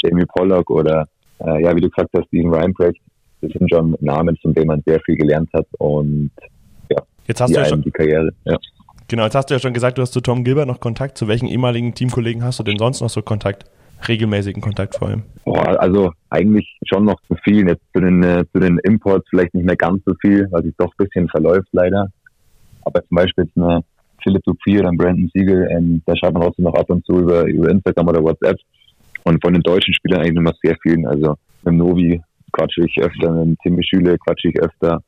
Jamie 0.03 0.25
Pollock 0.25 0.69
oder 0.69 1.07
äh, 1.39 1.63
ja, 1.63 1.75
wie 1.75 1.81
du 1.81 1.89
gesagt 1.89 2.09
hast, 2.15 2.27
Steven 2.27 2.53
Reinbrecht 2.53 3.01
das 3.41 3.51
sind 3.51 3.69
schon 3.69 3.95
Namen, 4.01 4.37
von 4.41 4.53
denen 4.53 4.67
man 4.67 4.83
sehr 4.85 4.99
viel 5.01 5.15
gelernt 5.15 5.49
hat 5.53 5.65
und 5.77 6.31
ja, 6.89 7.01
jetzt 7.27 7.41
hast 7.41 7.49
die, 7.49 7.53
du 7.53 7.59
ja 7.59 7.65
schon, 7.65 7.81
die 7.81 7.91
Karriere. 7.91 8.31
Ja. 8.45 8.57
Genau, 9.07 9.23
jetzt 9.23 9.35
hast 9.35 9.49
du 9.49 9.55
ja 9.55 9.59
schon 9.59 9.73
gesagt, 9.73 9.97
du 9.97 10.01
hast 10.01 10.11
zu 10.11 10.21
Tom 10.21 10.43
Gilbert 10.43 10.67
noch 10.67 10.79
Kontakt. 10.79 11.17
Zu 11.17 11.27
welchen 11.27 11.47
ehemaligen 11.47 11.93
Teamkollegen 11.93 12.43
hast 12.43 12.59
du 12.59 12.63
denn 12.63 12.77
sonst 12.77 13.01
noch 13.01 13.09
so 13.09 13.21
Kontakt? 13.21 13.65
Regelmäßigen 14.07 14.61
Kontakt 14.61 14.95
vor 14.95 15.09
allem? 15.09 15.23
Boah, 15.45 15.79
also 15.79 16.11
eigentlich 16.29 16.77
schon 16.85 17.05
noch 17.05 17.19
zu 17.27 17.35
viel. 17.43 17.67
Jetzt 17.67 17.83
zu 17.93 18.01
den, 18.01 18.23
äh, 18.23 18.45
zu 18.53 18.59
den 18.59 18.79
Imports 18.79 19.27
vielleicht 19.29 19.53
nicht 19.53 19.65
mehr 19.65 19.75
ganz 19.75 20.01
so 20.05 20.13
viel, 20.21 20.47
weil 20.51 20.63
sich 20.63 20.73
doch 20.77 20.91
ein 20.91 21.05
bisschen 21.05 21.27
verläuft 21.29 21.67
leider. 21.71 22.07
Aber 22.83 23.03
zum 23.05 23.15
Beispiel 23.15 23.45
jetzt 23.45 23.57
eine 23.57 23.81
Philipp 24.23 24.43
Dupuy 24.43 24.79
oder 24.79 24.91
Brandon 24.91 25.29
Siegel, 25.33 25.67
ähm, 25.71 26.01
da 26.05 26.15
schreibt 26.15 26.33
man 26.33 26.43
trotzdem 26.43 26.65
noch 26.65 26.75
ab 26.75 26.89
und 26.89 27.05
zu 27.05 27.19
über, 27.19 27.45
über 27.45 27.69
Instagram 27.69 28.07
oder 28.07 28.23
WhatsApp. 28.23 28.57
Und 29.23 29.41
von 29.43 29.53
den 29.53 29.61
deutschen 29.61 29.93
Spielern 29.93 30.21
eigentlich 30.21 30.37
immer 30.37 30.53
sehr 30.63 30.75
vielen. 30.81 31.05
Also 31.05 31.35
mit 31.63 31.73
Novi 31.75 32.21
quatsche 32.51 32.85
ich 32.85 32.97
öfter, 33.01 33.31
mit 33.45 33.59
Timmy 33.61 33.83
Schüle 33.83 34.17
quatsche 34.17 34.49
ich 34.49 34.59
öfter. 34.61 35.01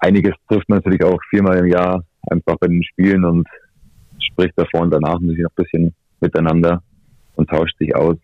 Einiges 0.00 0.34
trifft 0.48 0.68
man 0.68 0.78
natürlich 0.78 1.02
auch 1.04 1.18
viermal 1.30 1.58
im 1.58 1.66
Jahr, 1.66 2.04
einfach 2.30 2.56
bei 2.58 2.68
den 2.68 2.82
Spielen 2.82 3.24
und 3.24 3.48
spricht 4.20 4.52
davor 4.56 4.82
und 4.82 4.90
danach 4.90 5.18
natürlich 5.20 5.42
noch 5.42 5.50
ein 5.50 5.64
bisschen 5.64 5.94
miteinander 6.20 6.82
und 7.40 7.48
tauscht 7.48 7.76
sich 7.78 7.94
aus. 7.96 8.16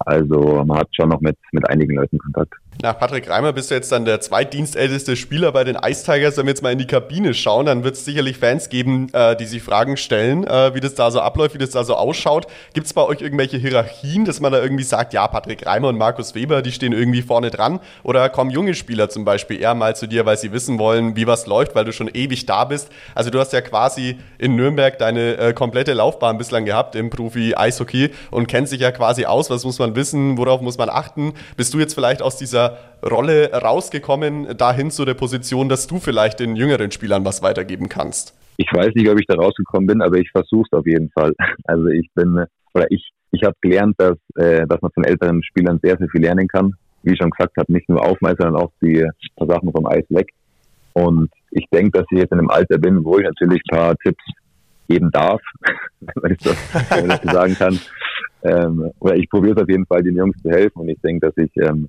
Also 0.00 0.64
man 0.64 0.78
hat 0.78 0.88
schon 0.96 1.10
noch 1.10 1.20
mit, 1.20 1.36
mit 1.52 1.68
einigen 1.68 1.94
Leuten 1.94 2.18
Kontakt. 2.18 2.54
Nach 2.80 2.98
Patrick 2.98 3.28
Reimer 3.28 3.52
bist 3.52 3.70
du 3.70 3.74
jetzt 3.74 3.92
dann 3.92 4.04
der 4.04 4.20
zweitdienstälteste 4.20 5.14
Spieler 5.14 5.52
bei 5.52 5.62
den 5.62 5.76
Ice 5.76 6.04
Tigers. 6.04 6.36
Wenn 6.36 6.46
wir 6.46 6.50
jetzt 6.50 6.62
mal 6.62 6.72
in 6.72 6.78
die 6.78 6.86
Kabine 6.86 7.34
schauen, 7.34 7.66
dann 7.66 7.84
wird 7.84 7.96
es 7.96 8.04
sicherlich 8.04 8.38
Fans 8.38 8.70
geben, 8.70 9.08
äh, 9.12 9.36
die 9.36 9.44
sich 9.44 9.62
Fragen 9.62 9.96
stellen, 9.96 10.44
äh, 10.46 10.74
wie 10.74 10.80
das 10.80 10.94
da 10.94 11.10
so 11.10 11.20
abläuft, 11.20 11.54
wie 11.54 11.58
das 11.58 11.70
da 11.70 11.84
so 11.84 11.94
ausschaut. 11.94 12.46
Gibt 12.72 12.86
es 12.86 12.94
bei 12.94 13.02
euch 13.02 13.20
irgendwelche 13.20 13.58
Hierarchien, 13.58 14.24
dass 14.24 14.40
man 14.40 14.52
da 14.52 14.60
irgendwie 14.60 14.82
sagt, 14.84 15.12
ja, 15.12 15.28
Patrick 15.28 15.66
Reimer 15.66 15.88
und 15.88 15.98
Markus 15.98 16.34
Weber, 16.34 16.62
die 16.62 16.72
stehen 16.72 16.92
irgendwie 16.92 17.22
vorne 17.22 17.50
dran? 17.50 17.78
Oder 18.02 18.28
kommen 18.30 18.50
junge 18.50 18.74
Spieler 18.74 19.10
zum 19.10 19.24
Beispiel 19.24 19.60
eher 19.60 19.74
mal 19.74 19.94
zu 19.94 20.08
dir, 20.08 20.24
weil 20.24 20.38
sie 20.38 20.50
wissen 20.50 20.78
wollen, 20.78 21.14
wie 21.14 21.26
was 21.26 21.46
läuft, 21.46 21.74
weil 21.74 21.84
du 21.84 21.92
schon 21.92 22.08
ewig 22.12 22.46
da 22.46 22.64
bist? 22.64 22.88
Also 23.14 23.30
du 23.30 23.38
hast 23.38 23.52
ja 23.52 23.60
quasi 23.60 24.18
in 24.38 24.56
Nürnberg 24.56 24.98
deine 24.98 25.36
äh, 25.36 25.52
komplette 25.52 25.92
Laufbahn 25.92 26.38
bislang 26.38 26.64
gehabt 26.64 26.96
im 26.96 27.10
Profi-Eishockey 27.10 28.10
und 28.30 28.48
kennst 28.48 28.72
dich 28.72 28.80
ja 28.80 28.90
quasi 28.90 29.26
aus. 29.26 29.50
Was 29.50 29.64
muss 29.64 29.78
man 29.78 29.94
wissen? 29.94 30.38
Worauf 30.38 30.62
muss 30.62 30.78
man 30.78 30.88
achten? 30.88 31.34
Bist 31.56 31.74
du 31.74 31.78
jetzt 31.78 31.94
vielleicht 31.94 32.22
aus 32.22 32.36
dieser 32.36 32.61
Rolle 33.04 33.52
rausgekommen, 33.52 34.56
dahin 34.56 34.90
zu 34.90 35.04
der 35.04 35.14
Position, 35.14 35.68
dass 35.68 35.86
du 35.86 35.98
vielleicht 35.98 36.40
den 36.40 36.56
jüngeren 36.56 36.90
Spielern 36.90 37.24
was 37.24 37.42
weitergeben 37.42 37.88
kannst? 37.88 38.34
Ich 38.56 38.68
weiß 38.72 38.94
nicht, 38.94 39.08
ob 39.08 39.18
ich 39.18 39.26
da 39.26 39.34
rausgekommen 39.34 39.86
bin, 39.86 40.02
aber 40.02 40.18
ich 40.18 40.30
versuche 40.30 40.66
es 40.70 40.78
auf 40.78 40.86
jeden 40.86 41.10
Fall. 41.10 41.32
Also 41.64 41.86
ich 41.86 42.08
bin, 42.14 42.44
oder 42.74 42.86
ich, 42.90 43.10
ich 43.32 43.42
habe 43.44 43.56
gelernt, 43.60 43.94
dass, 43.98 44.18
äh, 44.36 44.66
dass 44.66 44.80
man 44.82 44.92
von 44.92 45.04
älteren 45.04 45.42
Spielern 45.42 45.80
sehr, 45.82 45.96
sehr 45.96 46.08
viel 46.08 46.20
lernen 46.20 46.46
kann. 46.48 46.74
Wie 47.02 47.12
ich 47.12 47.18
schon 47.18 47.30
gesagt 47.30 47.56
habe, 47.56 47.72
nicht 47.72 47.88
nur 47.88 48.04
auf 48.04 48.18
sondern 48.20 48.56
auch 48.56 48.70
die 48.80 49.04
paar 49.36 49.48
Sachen 49.48 49.72
vom 49.72 49.86
Eis 49.86 50.04
weg. 50.10 50.28
Und 50.92 51.30
ich 51.50 51.66
denke, 51.72 51.98
dass 51.98 52.06
ich 52.10 52.18
jetzt 52.18 52.32
in 52.32 52.38
einem 52.38 52.50
Alter 52.50 52.78
bin, 52.78 53.04
wo 53.04 53.18
ich 53.18 53.24
natürlich 53.24 53.62
ein 53.70 53.76
paar 53.76 53.96
Tipps 53.96 54.22
geben 54.88 55.10
darf, 55.10 55.40
wenn 56.00 56.32
ich 56.32 56.38
das, 56.38 56.56
wenn 56.90 57.10
ich 57.10 57.18
das 57.18 57.32
sagen 57.32 57.54
kann. 57.54 57.78
Ähm, 58.44 58.90
oder 58.98 59.16
ich 59.16 59.28
probiere 59.30 59.54
es 59.54 59.62
auf 59.62 59.68
jeden 59.68 59.86
Fall, 59.86 60.02
den 60.02 60.16
Jungs 60.16 60.36
zu 60.42 60.50
helfen. 60.50 60.80
Und 60.80 60.88
ich 60.88 61.00
denke, 61.00 61.26
dass 61.26 61.36
ich 61.36 61.50
ähm, 61.56 61.88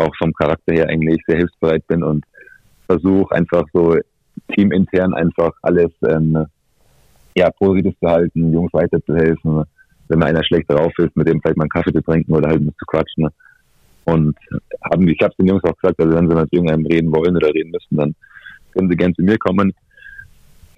auch 0.00 0.14
vom 0.16 0.32
Charakter 0.32 0.74
her 0.74 0.88
eigentlich 0.88 1.22
sehr 1.26 1.38
hilfsbereit 1.38 1.86
bin 1.86 2.02
und 2.02 2.24
versuche 2.86 3.34
einfach 3.34 3.64
so 3.72 3.96
teamintern 4.54 5.14
einfach 5.14 5.52
alles 5.62 5.90
ähm, 6.08 6.46
ja, 7.36 7.50
positiv 7.50 7.94
zu 8.00 8.08
halten, 8.08 8.52
Jungs 8.52 8.72
weiterzuhelfen. 8.72 9.64
Wenn 10.08 10.18
mal 10.18 10.26
einer 10.26 10.44
schlecht 10.44 10.70
drauf 10.70 10.92
ist, 10.98 11.16
mit 11.16 11.28
dem 11.28 11.40
vielleicht 11.40 11.56
mal 11.56 11.64
einen 11.64 11.70
Kaffee 11.70 11.92
zu 11.92 12.02
trinken 12.02 12.34
oder 12.34 12.48
halt 12.48 12.60
mit 12.60 12.74
zu 12.78 12.86
quatschen. 12.86 13.28
Und 14.04 14.36
haben, 14.90 15.06
ich 15.06 15.20
habe 15.22 15.34
den 15.38 15.46
Jungs 15.46 15.62
auch 15.62 15.76
gesagt, 15.76 16.00
also 16.00 16.16
wenn 16.16 16.28
sie 16.28 16.34
mit 16.34 16.52
irgendeinem 16.52 16.86
reden 16.86 17.12
wollen 17.12 17.36
oder 17.36 17.54
reden 17.54 17.70
müssen, 17.70 17.96
dann 17.96 18.14
können 18.72 18.88
sie 18.90 18.96
gerne 18.96 19.14
zu 19.14 19.22
mir 19.22 19.38
kommen. 19.38 19.72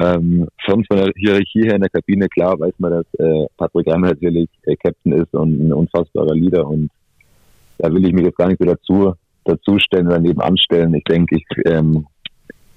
Ähm, 0.01 0.49
sonst 0.67 0.87
von 0.89 0.99
der 0.99 1.13
Hierarchie 1.17 1.65
her 1.65 1.77
in 1.77 1.81
der 1.81 1.91
Kabine, 1.91 2.29
klar 2.29 2.59
weiß 2.59 2.75
man, 2.79 2.91
dass 2.93 3.07
äh, 3.21 3.47
Patrick 3.57 3.87
Reimer 3.87 4.09
natürlich 4.09 4.49
äh, 4.65 4.77
Captain 4.77 5.13
ist 5.13 5.33
und 5.33 5.69
ein 5.69 5.73
unfassbarer 5.73 6.35
Leader 6.35 6.67
und 6.67 6.91
da 7.83 7.93
will 7.93 8.07
ich 8.07 8.13
mich 8.13 8.25
jetzt 8.25 8.39
gar 8.39 8.47
nicht 8.47 8.61
so 8.61 8.65
dazu, 8.65 9.15
dazu 9.45 9.79
stellen 9.79 10.07
oder 10.07 10.21
nebenan 10.21 10.57
stellen. 10.57 10.95
Ich 10.95 11.05
denke, 11.05 11.37
ich, 11.37 11.45
ähm, 11.67 12.07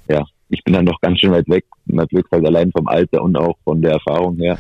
ja, 0.10 0.26
ich 0.50 0.64
bin 0.64 0.74
dann 0.74 0.86
noch 0.86 1.00
ganz 1.00 1.20
schön 1.20 1.32
weit 1.32 1.48
weg. 1.48 1.66
Man 1.86 2.08
Glück 2.08 2.28
halt 2.32 2.46
allein 2.46 2.72
vom 2.72 2.88
Alter 2.88 3.22
und 3.22 3.38
auch 3.38 3.56
von 3.64 3.82
der 3.82 3.94
Erfahrung 3.94 4.36
her. 4.38 4.58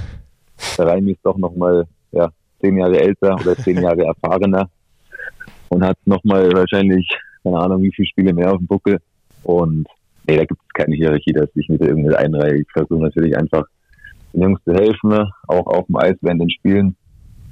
Der 0.78 0.86
Reimi 0.86 1.14
ist 1.14 1.25
doch 1.25 1.38
nochmal, 1.38 1.88
ja, 2.12 2.30
zehn 2.62 2.78
Jahre 2.78 3.00
älter 3.00 3.36
oder 3.42 3.56
zehn 3.56 3.82
Jahre 3.82 4.06
erfahrener 4.06 4.70
und 5.70 5.84
hat 5.84 5.98
nochmal 6.06 6.52
wahrscheinlich, 6.54 7.10
keine 7.44 7.58
Ahnung, 7.58 7.82
wie 7.82 7.92
viele 7.94 8.08
Spiele 8.08 8.34
mehr 8.34 8.52
auf 8.54 8.60
dem 8.60 8.68
Buckel. 8.68 9.00
Und 9.44 9.88
nee, 10.28 10.38
da 10.38 10.46
gibt 10.46 10.62
es 10.62 10.74
keine 10.74 10.96
Hierarchie, 10.96 11.34
dass 11.34 11.50
ich 11.56 11.68
mit 11.70 11.82
irgendwie 11.82 12.16
einreihe. 12.16 12.62
Ich 12.62 12.72
versuche 12.72 13.02
natürlich 13.02 13.36
einfach 13.36 13.66
den 14.32 14.44
Jungs 14.44 14.64
zu 14.64 14.74
helfen, 14.74 15.28
auch 15.48 15.66
auf 15.66 15.88
dem 15.88 15.96
Eis 15.96 16.16
während 16.22 16.42
den 16.42 16.52
Spielen 16.52 16.96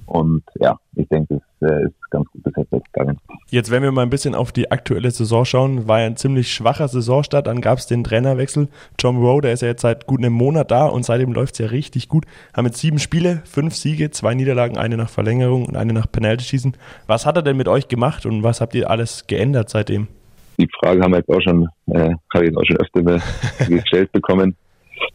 Und 0.06 0.44
ja, 0.60 0.78
ich 0.96 1.08
denke, 1.08 1.42
das 1.60 1.72
äh, 1.72 1.86
ist 1.86 2.12
ganz 2.12 2.28
gut 2.32 2.44
bis 2.44 2.54
jetzt 2.56 2.94
gegangen. 2.94 3.18
Jetzt, 3.50 3.72
wenn 3.72 3.84
wir 3.84 3.92
mal 3.92 4.02
ein 4.02 4.10
bisschen 4.10 4.36
auf 4.36 4.52
die 4.52 4.72
aktuelle 4.72 5.12
Saison 5.12 5.46
schauen, 5.46 5.88
war 5.88 6.02
ja 6.02 6.08
ein 6.08 6.18
ziemlich 6.18 6.54
schwacher 6.54 6.88
Saisonstart. 6.88 7.48
Dann 7.48 7.62
gab 7.62 7.78
es 7.78 7.88
den 7.88 8.04
Trainerwechsel. 8.04 8.68
John 9.00 9.18
Rowe, 9.18 9.42
der 9.42 9.54
ist 9.54 9.62
ja 9.62 9.70
jetzt 9.70 9.82
seit 9.82 10.06
gut 10.06 10.20
einem 10.20 10.34
Monat 10.34 10.72
da 10.72 10.86
und 10.86 11.04
seitdem 11.04 11.34
läuft 11.34 11.54
es 11.54 11.60
ja 11.60 11.68
richtig 11.68 12.10
gut. 12.10 12.26
Haben 12.56 12.66
jetzt 12.66 12.80
sieben 12.80 13.00
Spiele, 13.00 13.42
fünf 13.46 13.76
Siege, 13.76 14.12
zwei 14.12 14.34
Niederlagen, 14.34 14.78
eine 14.78 14.98
nach 14.98 15.10
Verlängerung 15.10 15.66
und 15.66 15.76
eine 15.76 15.94
nach 15.94 16.12
Penalty-Schießen. 16.12 16.76
Was 17.08 17.26
hat 17.26 17.38
er 17.38 17.44
denn 17.44 17.58
mit 17.58 17.68
euch 17.68 17.88
gemacht 17.88 18.26
und 18.26 18.44
was 18.44 18.62
habt 18.62 18.76
ihr 18.76 18.90
alles 18.90 19.28
geändert 19.28 19.70
seitdem? 19.70 20.08
Die 20.60 20.68
Frage 20.80 21.02
haben 21.02 21.12
wir 21.12 21.18
jetzt 21.18 21.30
auch 21.30 21.42
schon, 21.42 21.68
äh, 21.88 22.12
habe 22.34 22.46
ich 22.46 22.52
jetzt 22.52 22.58
auch 22.58 22.66
schon 22.66 22.78
öfter 22.78 23.66
gestellt 23.68 24.12
bekommen. 24.12 24.56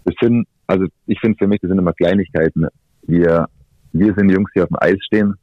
Das 0.04 0.14
sind, 0.20 0.46
also 0.66 0.86
ich 1.06 1.18
finde 1.20 1.38
für 1.38 1.46
mich, 1.46 1.60
das 1.60 1.68
sind 1.68 1.78
immer 1.78 1.92
Kleinigkeiten. 1.92 2.66
Wir 3.06 3.46
wir 3.92 4.14
sind 4.14 4.28
die 4.28 4.34
Jungs, 4.34 4.50
die 4.54 4.60
auf 4.60 4.68
dem 4.68 4.76
Eis 4.80 4.98
stehen 5.06 5.34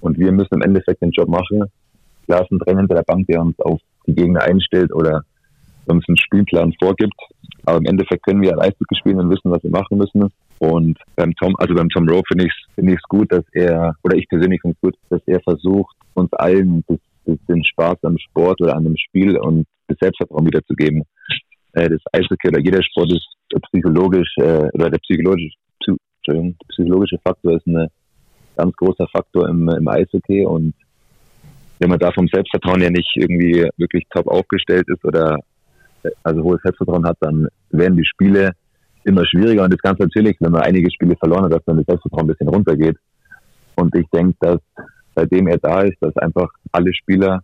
und 0.00 0.18
wir 0.18 0.32
müssen 0.32 0.54
im 0.54 0.62
Endeffekt 0.62 1.02
den 1.02 1.10
Job 1.10 1.28
machen. 1.28 1.64
Klar 2.26 2.42
ist 2.42 2.50
ein 2.50 2.58
Trainer 2.60 2.80
hinter 2.80 2.96
der 2.96 3.02
Bank, 3.02 3.26
der 3.26 3.40
uns 3.40 3.58
auf 3.60 3.80
die 4.06 4.14
Gegner 4.14 4.42
einstellt 4.42 4.92
oder 4.94 5.24
uns 5.86 6.04
einen 6.08 6.16
Spielplan 6.16 6.72
vorgibt. 6.80 7.14
Aber 7.66 7.78
im 7.78 7.86
Endeffekt 7.86 8.24
können 8.24 8.42
wir 8.42 8.58
Eishockey 8.58 8.96
spielen 8.96 9.18
und 9.18 9.30
wissen, 9.30 9.50
was 9.50 9.62
wir 9.62 9.70
machen 9.70 9.98
müssen. 9.98 10.28
Und 10.58 10.98
beim 11.16 11.34
Tom, 11.34 11.54
also 11.58 11.74
beim 11.74 11.88
Tom 11.88 12.08
Rowe 12.08 12.22
finde 12.28 12.46
ich 12.46 12.52
es 12.52 12.74
find 12.74 13.02
gut, 13.08 13.32
dass 13.32 13.44
er, 13.52 13.94
oder 14.02 14.16
ich 14.16 14.28
persönlich 14.28 14.60
finde 14.60 14.76
es 14.76 14.80
gut, 14.80 14.94
dass 15.08 15.22
er 15.26 15.40
versucht, 15.40 15.94
uns 16.14 16.32
allen 16.34 16.84
das, 16.86 16.98
das, 17.24 17.38
den 17.48 17.64
Spaß 17.64 17.96
am 18.02 18.18
Sport 18.18 18.60
oder 18.60 18.76
an 18.76 18.84
dem 18.84 18.96
Spiel 18.96 19.36
und 19.38 19.66
das 19.88 19.98
Selbstvertrauen 20.00 20.46
wiederzugeben. 20.46 21.02
Äh, 21.72 21.88
das 21.88 22.00
Eishockey 22.12 22.48
oder 22.48 22.60
jeder 22.60 22.82
Sport 22.82 23.12
ist 23.12 23.26
psychologisch, 23.70 24.32
äh, 24.38 24.68
oder 24.74 24.90
der 24.90 24.98
psychologische, 24.98 25.56
Entschuldigung, 26.30 26.56
psychologische 26.68 27.18
Faktor 27.24 27.56
ist 27.56 27.66
ein 27.66 27.88
ganz 28.56 28.76
großer 28.76 29.06
Faktor 29.08 29.48
im, 29.48 29.68
im 29.68 29.88
Eishockey 29.88 30.44
und 30.44 30.74
wenn 31.78 31.88
man 31.88 31.98
da 31.98 32.12
vom 32.12 32.28
Selbstvertrauen 32.28 32.82
ja 32.82 32.90
nicht 32.90 33.10
irgendwie 33.16 33.66
wirklich 33.78 34.04
top 34.10 34.26
aufgestellt 34.28 34.86
ist 34.88 35.04
oder 35.04 35.36
also 36.22 36.42
hohes 36.42 36.60
Selbstvertrauen 36.62 37.06
hat, 37.06 37.16
dann 37.20 37.48
werden 37.70 37.96
die 37.96 38.04
Spiele 38.04 38.52
immer 39.04 39.26
schwieriger 39.26 39.64
und 39.64 39.72
das 39.72 39.80
ganz 39.80 39.98
natürlich, 39.98 40.36
wenn 40.40 40.52
man 40.52 40.62
einige 40.62 40.90
Spiele 40.90 41.16
verloren 41.16 41.44
hat, 41.44 41.52
dass 41.52 41.64
dann 41.64 41.78
das 41.78 41.86
Selbstvertrauen 41.86 42.24
ein 42.24 42.32
bisschen 42.32 42.48
runtergeht. 42.48 42.96
Und 43.76 43.94
ich 43.96 44.06
denke, 44.12 44.36
dass 44.40 44.60
seitdem 45.14 45.48
er 45.48 45.58
da 45.58 45.82
ist, 45.82 45.96
dass 46.00 46.14
einfach 46.18 46.50
alle 46.70 46.92
Spieler 46.92 47.42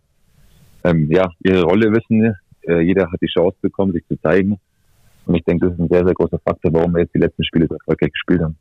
ähm, 0.83 1.09
ja 1.11 1.27
ihre 1.43 1.63
Rolle 1.63 1.91
wissen, 1.91 2.35
äh, 2.67 2.81
jeder 2.81 3.11
hat 3.11 3.19
die 3.21 3.27
Chance 3.27 3.57
bekommen, 3.61 3.91
sich 3.91 4.05
zu 4.07 4.19
zeigen. 4.21 4.59
Und 5.25 5.35
ich 5.35 5.43
denke, 5.43 5.65
das 5.65 5.73
ist 5.73 5.81
ein 5.81 5.89
sehr, 5.89 6.05
sehr 6.05 6.13
großer 6.13 6.39
Faktor, 6.39 6.71
warum 6.73 6.93
wir 6.93 7.01
jetzt 7.01 7.15
die 7.15 7.19
letzten 7.19 7.43
Spiele 7.43 7.65
so 7.67 7.73
erfolgreich 7.73 8.11
gespielt 8.11 8.41
haben. 8.41 8.55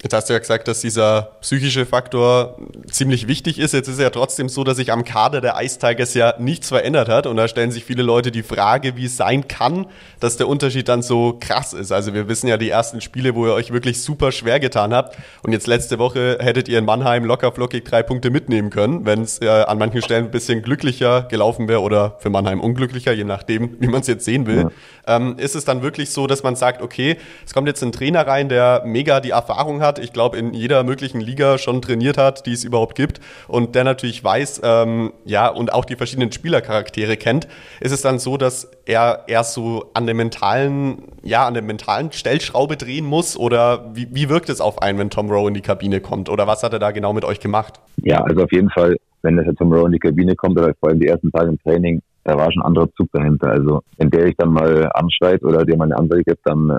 Jetzt 0.00 0.14
hast 0.14 0.28
du 0.28 0.32
ja 0.32 0.38
gesagt, 0.38 0.68
dass 0.68 0.82
dieser 0.82 1.32
psychische 1.40 1.84
Faktor 1.84 2.56
ziemlich 2.88 3.26
wichtig 3.26 3.58
ist. 3.58 3.74
Jetzt 3.74 3.88
ist 3.88 3.94
es 3.94 4.00
ja 4.00 4.10
trotzdem 4.10 4.48
so, 4.48 4.62
dass 4.62 4.76
sich 4.76 4.92
am 4.92 5.02
Kader 5.02 5.40
der 5.40 5.56
Ice 5.60 5.80
Tigers 5.80 6.14
ja 6.14 6.34
nichts 6.38 6.68
verändert 6.68 7.08
hat. 7.08 7.26
Und 7.26 7.36
da 7.36 7.48
stellen 7.48 7.72
sich 7.72 7.84
viele 7.84 8.04
Leute 8.04 8.30
die 8.30 8.44
Frage, 8.44 8.94
wie 8.94 9.06
es 9.06 9.16
sein 9.16 9.48
kann, 9.48 9.86
dass 10.20 10.36
der 10.36 10.46
Unterschied 10.46 10.88
dann 10.88 11.02
so 11.02 11.36
krass 11.40 11.72
ist. 11.72 11.90
Also 11.90 12.14
wir 12.14 12.28
wissen 12.28 12.46
ja 12.46 12.56
die 12.56 12.70
ersten 12.70 13.00
Spiele, 13.00 13.34
wo 13.34 13.46
ihr 13.46 13.54
euch 13.54 13.72
wirklich 13.72 14.00
super 14.00 14.30
schwer 14.30 14.60
getan 14.60 14.94
habt. 14.94 15.16
Und 15.42 15.50
jetzt 15.50 15.66
letzte 15.66 15.98
Woche 15.98 16.38
hättet 16.40 16.68
ihr 16.68 16.78
in 16.78 16.84
Mannheim 16.84 17.24
locker 17.24 17.50
flockig 17.50 17.84
drei 17.84 18.04
Punkte 18.04 18.30
mitnehmen 18.30 18.70
können, 18.70 19.04
wenn 19.04 19.22
es 19.22 19.40
äh, 19.40 19.48
an 19.48 19.78
manchen 19.78 20.00
Stellen 20.02 20.26
ein 20.26 20.30
bisschen 20.30 20.62
glücklicher 20.62 21.22
gelaufen 21.22 21.66
wäre 21.66 21.80
oder 21.80 22.18
für 22.20 22.30
Mannheim 22.30 22.60
unglücklicher, 22.60 23.12
je 23.12 23.24
nachdem, 23.24 23.76
wie 23.80 23.88
man 23.88 24.02
es 24.02 24.06
jetzt 24.06 24.24
sehen 24.24 24.46
will. 24.46 24.70
Ja. 25.08 25.16
Ähm, 25.16 25.38
ist 25.38 25.56
es 25.56 25.64
dann 25.64 25.82
wirklich 25.82 26.10
so, 26.10 26.28
dass 26.28 26.44
man 26.44 26.54
sagt, 26.54 26.82
okay, 26.82 27.16
es 27.44 27.52
kommt 27.52 27.66
jetzt 27.66 27.82
ein 27.82 27.90
Trainer 27.90 28.28
rein, 28.28 28.48
der 28.48 28.82
mega 28.84 29.18
die 29.18 29.30
Erfahrung 29.30 29.80
hat, 29.80 29.87
hat, 29.88 29.98
ich 29.98 30.12
glaube, 30.12 30.36
in 30.36 30.54
jeder 30.54 30.84
möglichen 30.84 31.20
Liga 31.20 31.58
schon 31.58 31.82
trainiert 31.82 32.18
hat, 32.18 32.46
die 32.46 32.52
es 32.52 32.62
überhaupt 32.62 32.94
gibt 32.94 33.20
und 33.48 33.74
der 33.74 33.84
natürlich 33.84 34.22
weiß, 34.22 34.60
ähm, 34.62 35.12
ja, 35.24 35.48
und 35.48 35.72
auch 35.72 35.84
die 35.84 35.96
verschiedenen 35.96 36.30
Spielercharaktere 36.30 37.16
kennt, 37.16 37.48
ist 37.80 37.92
es 37.92 38.02
dann 38.02 38.18
so, 38.18 38.36
dass 38.36 38.70
er 38.84 39.24
erst 39.26 39.54
so 39.54 39.90
an 39.94 40.06
der 40.06 40.14
mentalen, 40.14 41.02
ja, 41.22 41.46
an 41.46 41.54
der 41.54 41.62
mentalen 41.62 42.12
Stellschraube 42.12 42.76
drehen 42.76 43.06
muss 43.06 43.36
oder 43.36 43.90
wie, 43.94 44.08
wie 44.12 44.28
wirkt 44.28 44.50
es 44.50 44.60
auf 44.60 44.82
einen, 44.82 44.98
wenn 44.98 45.10
Tom 45.10 45.30
Rowe 45.30 45.48
in 45.48 45.54
die 45.54 45.62
Kabine 45.62 46.00
kommt 46.00 46.28
oder 46.28 46.46
was 46.46 46.62
hat 46.62 46.72
er 46.72 46.78
da 46.78 46.90
genau 46.90 47.12
mit 47.12 47.24
euch 47.24 47.40
gemacht? 47.40 47.80
Ja, 48.02 48.22
also 48.22 48.44
auf 48.44 48.52
jeden 48.52 48.70
Fall, 48.70 48.96
wenn 49.22 49.36
der 49.36 49.54
Tom 49.54 49.72
Rowe 49.72 49.86
in 49.86 49.92
die 49.92 49.98
Kabine 49.98 50.36
kommt 50.36 50.58
oder 50.58 50.72
vor 50.78 50.90
allem 50.90 51.00
die 51.00 51.08
ersten 51.08 51.32
Tage 51.32 51.48
im 51.48 51.58
Training, 51.60 52.02
da 52.24 52.36
war 52.36 52.52
schon 52.52 52.62
ein 52.62 52.66
anderer 52.66 52.92
Zug 52.94 53.08
dahinter. 53.12 53.48
Also 53.50 53.82
wenn 53.96 54.10
der 54.10 54.26
ich 54.26 54.36
dann 54.36 54.50
mal 54.50 54.90
anschreit 54.92 55.42
oder 55.42 55.64
dir 55.64 55.76
mal 55.76 55.84
eine 55.84 55.96
Ansage 55.96 56.24
gibt, 56.24 56.40
dann 56.44 56.78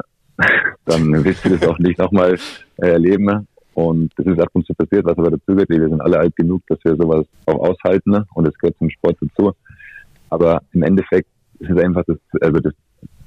dann 0.86 1.24
willst 1.24 1.46
du 1.46 1.50
das 1.50 1.68
auch 1.68 1.78
nicht 1.80 2.00
nochmal 2.00 2.36
äh, 2.78 2.90
erleben. 2.90 3.48
Und 3.74 4.12
das 4.18 4.26
ist 4.26 4.42
ab 4.42 4.50
und 4.54 4.66
zu 4.66 4.74
passiert, 4.74 5.06
was 5.06 5.18
aber 5.18 5.32
dazu 5.32 5.46
gehört. 5.48 5.70
Wir 5.70 5.88
sind 5.88 6.02
alle 6.02 6.20
alt 6.20 6.36
genug, 6.36 6.62
dass 6.68 6.80
wir 6.84 6.96
sowas 6.96 7.26
auch 7.46 7.70
aushalten 7.70 8.26
und 8.34 8.48
es 8.48 8.58
gehört 8.58 8.78
zum 8.78 8.90
Sport 8.90 9.18
dazu. 9.22 9.54
Aber 10.30 10.62
im 10.74 10.84
Endeffekt 10.84 11.30
ist 11.60 11.70
es 11.70 11.78
einfach 11.78 12.04
das, 12.06 12.18
also 12.42 12.60
das, 12.60 12.74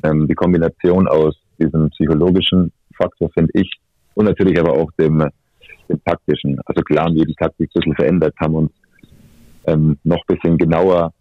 ähm, 0.02 0.28
die 0.28 0.34
Kombination 0.34 1.08
aus 1.08 1.34
diesem 1.58 1.88
psychologischen 1.90 2.72
Faktor, 2.96 3.30
finde 3.30 3.50
ich, 3.54 3.70
und 4.14 4.26
natürlich 4.26 4.58
aber 4.58 4.72
auch 4.72 4.90
dem, 4.98 5.26
dem 5.88 6.04
taktischen. 6.04 6.60
Also 6.66 6.82
klar 6.82 7.06
haben 7.06 7.14
wir 7.14 7.24
die 7.24 7.34
Taktik 7.34 7.70
ein 7.70 7.80
bisschen 7.80 7.94
verändert, 7.94 8.34
haben 8.38 8.54
uns 8.54 8.72
ähm, 9.66 9.98
noch 10.04 10.18
ein 10.28 10.36
bisschen 10.36 10.58
genauer 10.58 11.12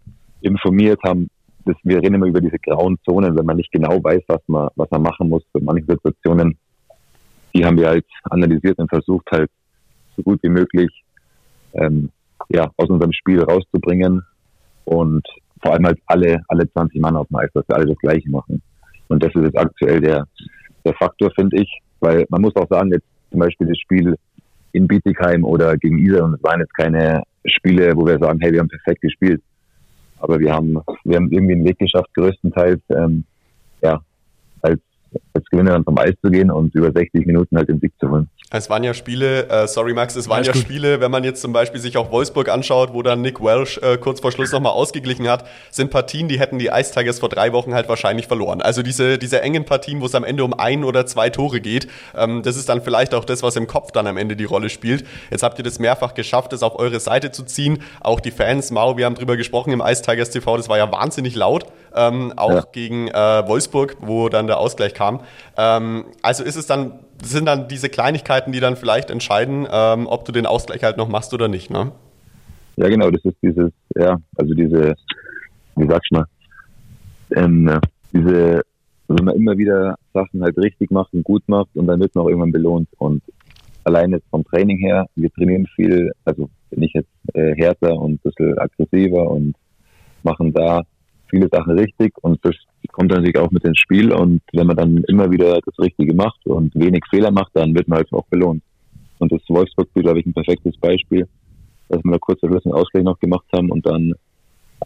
informiert, 0.41 0.99
haben 1.05 1.29
das, 1.65 1.75
wir 1.83 1.97
reden 1.97 2.15
immer 2.15 2.27
über 2.27 2.41
diese 2.41 2.59
grauen 2.59 2.97
Zonen, 3.05 3.35
wenn 3.37 3.45
man 3.45 3.57
nicht 3.57 3.71
genau 3.71 4.03
weiß, 4.03 4.23
was 4.27 4.41
man, 4.47 4.69
was 4.75 4.89
man 4.91 5.01
machen 5.01 5.29
muss 5.29 5.43
für 5.51 5.61
manche 5.63 5.85
Situationen. 5.87 6.57
Die 7.53 7.65
haben 7.65 7.77
wir 7.77 7.87
halt 7.87 8.05
analysiert 8.23 8.77
und 8.79 8.89
versucht 8.89 9.27
halt 9.31 9.49
so 10.15 10.23
gut 10.23 10.39
wie 10.43 10.49
möglich 10.49 10.89
ähm, 11.73 12.09
ja, 12.49 12.69
aus 12.77 12.89
unserem 12.89 13.13
Spiel 13.13 13.41
rauszubringen 13.43 14.23
und 14.85 15.25
vor 15.61 15.73
allem 15.73 15.85
halt 15.85 15.99
alle, 16.07 16.41
alle 16.47 16.71
20 16.71 16.99
Mann 17.01 17.15
auf 17.15 17.27
dem 17.27 17.37
Eis, 17.37 17.49
dass 17.53 17.67
wir 17.67 17.75
alle 17.75 17.85
das 17.85 17.97
Gleiche 17.97 18.29
machen. 18.29 18.61
Und 19.09 19.23
das 19.23 19.33
ist 19.35 19.43
jetzt 19.43 19.57
aktuell 19.57 20.01
der, 20.01 20.25
der 20.85 20.93
Faktor, 20.95 21.31
finde 21.35 21.61
ich, 21.61 21.69
weil 21.99 22.25
man 22.29 22.41
muss 22.41 22.55
auch 22.55 22.67
sagen, 22.69 22.91
jetzt 22.91 23.05
zum 23.29 23.39
Beispiel 23.39 23.67
das 23.67 23.77
Spiel 23.77 24.15
in 24.73 24.87
Bietigheim 24.87 25.43
oder 25.43 25.77
gegen 25.77 25.99
Isar, 25.99 26.23
und 26.23 26.35
es 26.35 26.43
waren 26.43 26.59
jetzt 26.59 26.75
keine 26.75 27.21
Spiele, 27.45 27.95
wo 27.95 28.05
wir 28.05 28.17
sagen, 28.19 28.39
hey, 28.41 28.51
wir 28.51 28.59
haben 28.59 28.69
perfekt 28.69 29.01
gespielt. 29.01 29.41
Aber 30.21 30.39
wir 30.39 30.53
haben, 30.53 30.77
wir 31.03 31.17
haben 31.17 31.31
irgendwie 31.31 31.53
einen 31.53 31.65
Weg 31.65 31.79
geschafft, 31.79 32.13
größtenteils 32.13 32.81
ähm, 32.89 33.23
ja, 33.81 33.99
als 34.61 34.79
als 35.33 35.45
Gewinner 35.49 35.71
dann 35.71 35.83
vom 35.83 35.97
Eis 35.97 36.13
zu 36.21 36.29
gehen 36.29 36.51
und 36.51 36.73
über 36.75 36.91
60 36.91 37.25
Minuten 37.25 37.57
halt 37.57 37.69
den 37.69 37.79
Sieg 37.79 37.93
zu 37.99 38.09
holen. 38.09 38.29
Es 38.53 38.69
waren 38.69 38.83
ja 38.83 38.93
Spiele, 38.93 39.47
äh, 39.49 39.67
sorry 39.67 39.93
Max, 39.93 40.15
es 40.15 40.27
waren 40.27 40.43
ja, 40.43 40.51
ja 40.51 40.59
Spiele, 40.59 40.99
wenn 40.99 41.09
man 41.09 41.23
jetzt 41.23 41.41
zum 41.41 41.53
Beispiel 41.53 41.79
sich 41.79 41.95
auch 41.95 42.11
Wolfsburg 42.11 42.49
anschaut, 42.49 42.93
wo 42.93 43.01
dann 43.01 43.21
Nick 43.21 43.41
Welsh 43.41 43.77
äh, 43.77 43.97
kurz 43.97 44.19
vor 44.19 44.31
Schluss 44.33 44.51
nochmal 44.51 44.73
ausgeglichen 44.73 45.29
hat, 45.29 45.45
sind 45.69 45.89
Partien, 45.89 46.27
die 46.27 46.39
hätten 46.39 46.59
die 46.59 46.67
Ice 46.67 46.93
Tigers 46.93 47.19
vor 47.19 47.29
drei 47.29 47.53
Wochen 47.53 47.73
halt 47.73 47.87
wahrscheinlich 47.87 48.27
verloren. 48.27 48.61
Also 48.61 48.83
diese, 48.83 49.17
diese 49.17 49.41
engen 49.41 49.63
Partien, 49.63 50.01
wo 50.01 50.05
es 50.05 50.15
am 50.15 50.25
Ende 50.25 50.43
um 50.43 50.53
ein 50.53 50.83
oder 50.83 51.05
zwei 51.05 51.29
Tore 51.29 51.61
geht, 51.61 51.87
ähm, 52.13 52.41
das 52.43 52.57
ist 52.57 52.67
dann 52.67 52.81
vielleicht 52.81 53.13
auch 53.13 53.23
das, 53.23 53.41
was 53.41 53.55
im 53.55 53.67
Kopf 53.67 53.91
dann 53.93 54.05
am 54.05 54.17
Ende 54.17 54.35
die 54.35 54.43
Rolle 54.43 54.69
spielt. 54.69 55.05
Jetzt 55.29 55.43
habt 55.43 55.57
ihr 55.57 55.63
das 55.63 55.79
mehrfach 55.79 56.13
geschafft, 56.13 56.51
das 56.51 56.61
auf 56.61 56.77
eure 56.77 56.99
Seite 56.99 57.31
zu 57.31 57.43
ziehen. 57.43 57.79
Auch 58.01 58.19
die 58.19 58.31
Fans, 58.31 58.71
Mau, 58.71 58.97
wir 58.97 59.05
haben 59.05 59.15
drüber 59.15 59.37
gesprochen 59.37 59.71
im 59.71 59.81
Ice 59.81 60.01
Tigers 60.01 60.29
TV, 60.29 60.57
das 60.57 60.67
war 60.67 60.77
ja 60.77 60.91
wahnsinnig 60.91 61.35
laut, 61.35 61.65
ähm, 61.95 62.33
auch 62.35 62.51
ja. 62.51 62.63
gegen 62.71 63.07
äh, 63.07 63.47
Wolfsburg, 63.47 63.97
wo 64.01 64.29
dann 64.29 64.47
der 64.47 64.59
Ausgleich 64.59 64.93
kam. 64.93 65.21
Ähm, 65.57 66.05
also 66.21 66.43
ist 66.43 66.55
es 66.55 66.67
dann 66.67 66.99
sind 67.23 67.45
dann 67.45 67.67
diese 67.67 67.89
Kleinigkeiten, 67.89 68.51
die 68.51 68.59
dann 68.59 68.75
vielleicht 68.75 69.09
entscheiden, 69.11 69.67
ähm, 69.71 70.07
ob 70.07 70.25
du 70.25 70.31
den 70.31 70.45
Ausgleich 70.45 70.83
halt 70.83 70.97
noch 70.97 71.07
machst 71.07 71.33
oder 71.33 71.47
nicht, 71.47 71.69
ne? 71.69 71.91
Ja, 72.77 72.87
genau, 72.87 73.11
das 73.11 73.23
ist 73.25 73.37
dieses, 73.41 73.71
ja, 73.95 74.17
also 74.37 74.53
diese, 74.53 74.95
wie 75.75 75.87
sagst 75.87 76.09
du 76.11 76.17
mal, 76.17 76.25
ähm, 77.35 77.79
diese, 78.11 78.61
wenn 79.07 79.25
man 79.25 79.35
immer 79.35 79.57
wieder 79.57 79.95
Sachen 80.13 80.41
halt 80.41 80.57
richtig 80.57 80.89
macht 80.89 81.13
und 81.13 81.23
gut 81.23 81.43
macht 81.47 81.69
und 81.75 81.87
dann 81.87 81.99
wird 81.99 82.15
man 82.15 82.23
auch 82.23 82.29
irgendwann 82.29 82.51
belohnt. 82.51 82.89
Und 82.97 83.21
alleine 83.83 84.21
vom 84.29 84.43
Training 84.45 84.77
her, 84.79 85.05
wir 85.15 85.31
trainieren 85.31 85.67
viel, 85.75 86.11
also 86.25 86.49
bin 86.69 86.83
ich 86.83 86.93
jetzt 86.93 87.09
äh, 87.33 87.53
härter 87.55 87.93
und 87.93 88.13
ein 88.13 88.19
bisschen 88.23 88.57
aggressiver 88.57 89.29
und 89.29 89.55
machen 90.23 90.53
da 90.53 90.83
viele 91.31 91.49
Sachen 91.51 91.79
richtig 91.79 92.13
und 92.21 92.39
das 92.45 92.55
kommt 92.91 93.11
dann 93.11 93.19
natürlich 93.19 93.39
auch 93.39 93.49
mit 93.49 93.63
ins 93.63 93.79
Spiel 93.79 94.13
und 94.13 94.41
wenn 94.53 94.67
man 94.67 94.77
dann 94.77 95.03
immer 95.07 95.31
wieder 95.31 95.59
das 95.65 95.79
Richtige 95.79 96.13
macht 96.13 96.45
und 96.45 96.75
wenig 96.75 97.03
Fehler 97.09 97.31
macht, 97.31 97.51
dann 97.55 97.73
wird 97.73 97.87
man 97.87 97.97
halt 97.97 98.13
auch 98.13 98.27
belohnt. 98.27 98.61
Und 99.17 99.31
das 99.31 99.41
Wolfsburg-Spiel, 99.47 100.03
glaube 100.03 100.19
ich, 100.19 100.25
ein 100.25 100.33
perfektes 100.33 100.77
Beispiel, 100.77 101.27
dass 101.89 102.03
wir 102.03 102.11
da 102.11 102.17
kurz 102.19 102.43
einen 102.43 102.73
Ausgleich 102.73 103.03
noch 103.03 103.19
gemacht 103.19 103.45
haben 103.53 103.71
und 103.71 103.85
dann 103.85 104.13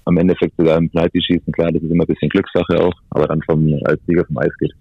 am 0.06 0.18
Endeffekt 0.18 0.56
sogar 0.58 0.78
im 0.78 0.90
Penalty 0.90 1.22
schießen. 1.22 1.52
Klar, 1.54 1.72
das 1.72 1.82
ist 1.82 1.92
immer 1.92 2.04
ein 2.04 2.08
bisschen 2.08 2.30
Glückssache 2.30 2.82
auch, 2.82 2.94
aber 3.10 3.28
dann 3.28 3.42
vom, 3.44 3.80
als 3.86 4.00
Sieger 4.06 4.26
vom 4.26 4.38
Eis 4.38 4.56
geht. 4.60 4.74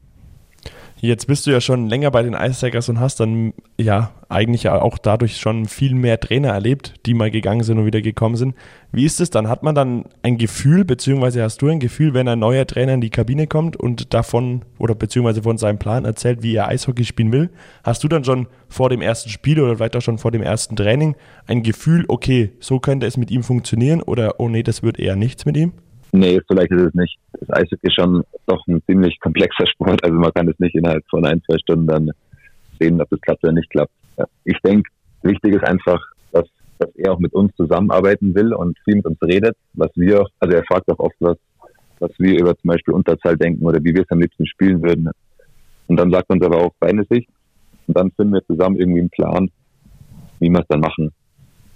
Jetzt 1.01 1.27
bist 1.27 1.47
du 1.47 1.51
ja 1.51 1.61
schon 1.61 1.89
länger 1.91 2.11
bei 2.11 2.23
den 2.23 2.33
Ice 2.33 2.71
und 2.89 2.99
hast 2.99 3.21
dann 3.21 3.53
ja 3.79 4.13
eigentlich 4.31 4.69
auch 4.71 4.97
dadurch 4.97 5.37
schon 5.37 5.67
viel 5.67 5.95
mehr 5.95 6.19
Trainer 6.19 6.49
erlebt, 6.49 6.95
die 7.05 7.13
mal 7.13 7.31
gegangen 7.31 7.63
sind 7.63 7.79
und 7.79 7.85
wieder 7.85 8.01
gekommen 8.01 8.37
sind. 8.37 8.55
Wie 8.91 9.05
ist 9.05 9.21
es 9.21 9.29
dann? 9.29 9.49
Hat 9.49 9.63
man 9.63 9.75
dann 9.75 10.05
ein 10.23 10.39
Gefühl, 10.39 10.87
beziehungsweise 10.87 11.43
hast 11.43 11.61
du 11.61 11.69
ein 11.69 11.79
Gefühl, 11.79 12.15
wenn 12.15 12.27
ein 12.27 12.39
neuer 12.39 12.67
Trainer 12.67 12.95
in 12.95 13.03
die 13.03 13.11
Kabine 13.11 13.47
kommt 13.47 13.77
und 13.77 14.15
davon 14.15 14.63
oder 14.79 14.95
beziehungsweise 14.95 15.43
von 15.43 15.59
seinem 15.59 15.79
Plan 15.79 16.07
erzählt, 16.07 16.43
wie 16.43 16.55
er 16.55 16.69
Eishockey 16.69 17.05
spielen 17.05 17.33
will? 17.33 17.51
Hast 17.83 18.03
du 18.03 18.09
dann 18.09 18.25
schon 18.25 18.47
vor 18.69 18.89
dem 18.89 19.03
ersten 19.03 19.29
Spiel 19.29 19.61
oder 19.61 19.77
vielleicht 19.77 19.97
auch 19.97 20.03
schon 20.03 20.17
vor 20.17 20.31
dem 20.31 20.43
ersten 20.43 20.75
Training 20.75 21.17
ein 21.47 21.63
Gefühl, 21.63 22.07
okay, 22.09 22.53
so 22.61 22.81
könnte 22.81 23.07
es 23.07 23.19
mit 23.19 23.31
ihm 23.31 23.43
funktionieren 23.43 24.01
oder 24.01 24.41
oh 24.41 24.49
nee, 24.49 24.63
das 24.63 24.83
wird 24.83 24.99
eher 24.99 25.17
nichts 25.17 25.45
mit 25.45 25.59
ihm? 25.59 25.73
Nee, 26.17 26.41
vielleicht 26.47 26.71
ist 26.71 26.81
es 26.81 26.95
nicht. 26.95 27.19
Das 27.41 27.51
Eishockey 27.51 27.89
ist 27.89 27.97
schon 27.97 28.23
doch 28.47 28.65
ein 28.69 28.81
ziemlich 28.87 29.19
komplexer 29.19 29.67
Sport. 29.67 30.05
Also 30.05 30.17
man 30.17 30.33
kann 30.33 30.49
es 30.49 30.57
nicht 30.61 30.77
innerhalb 30.77 31.03
von 31.11 31.25
ein, 31.25 31.43
zwei 31.43 31.59
Stunden 31.59 31.89
dann 31.89 32.09
sehen, 32.79 33.01
ob 33.01 33.11
es 33.11 33.21
klappt 33.21 33.43
oder 33.43 33.53
nicht 33.53 33.69
klappt. 33.71 33.91
Ich 34.45 34.57
denke, 34.65 34.89
wichtig 35.23 35.55
ist 35.55 35.65
einfach, 35.65 36.01
dass, 36.31 36.45
dass 36.79 36.95
er 36.95 37.11
auch 37.11 37.19
mit 37.19 37.35
uns 37.35 37.53
zusammenarbeiten 37.57 38.33
will 38.33 38.55
und 38.55 38.79
viel 38.85 38.95
mit 38.95 39.07
uns 39.07 39.21
redet, 39.23 39.57
was 39.73 39.91
wir, 39.97 40.25
also 40.39 40.57
er 40.57 40.63
fragt 40.69 40.89
auch 40.89 41.01
oft 41.01 41.17
was, 41.19 41.37
was 41.99 42.13
wir 42.19 42.39
über 42.39 42.57
zum 42.59 42.69
Beispiel 42.69 42.95
Unterzahl 42.95 43.37
denken 43.37 43.67
oder 43.67 43.83
wie 43.83 43.93
wir 43.93 44.03
es 44.03 44.11
am 44.11 44.21
liebsten 44.21 44.47
spielen 44.47 44.81
würden. 44.85 45.11
Und 45.89 45.97
dann 45.97 46.13
sagt 46.13 46.31
uns 46.31 46.45
aber 46.45 46.59
auch 46.59 46.75
seine 46.81 47.05
Sicht. 47.11 47.29
Und 47.89 47.97
dann 47.97 48.13
finden 48.13 48.35
wir 48.35 48.47
zusammen 48.47 48.77
irgendwie 48.77 49.01
einen 49.01 49.11
Plan, 49.11 49.51
wie 50.39 50.49
wir 50.49 50.61
es 50.61 50.69
dann 50.69 50.79
machen. 50.79 51.13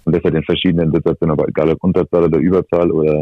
Und 0.04 0.14
das 0.14 0.23
hat 0.23 0.35
in 0.35 0.45
verschiedenen 0.45 0.92
Situationen, 0.92 1.33
aber 1.33 1.49
egal 1.49 1.71
ob 1.71 1.83
Unterzahl 1.83 2.23
oder 2.23 2.38
Überzahl 2.38 2.92
oder 2.92 3.21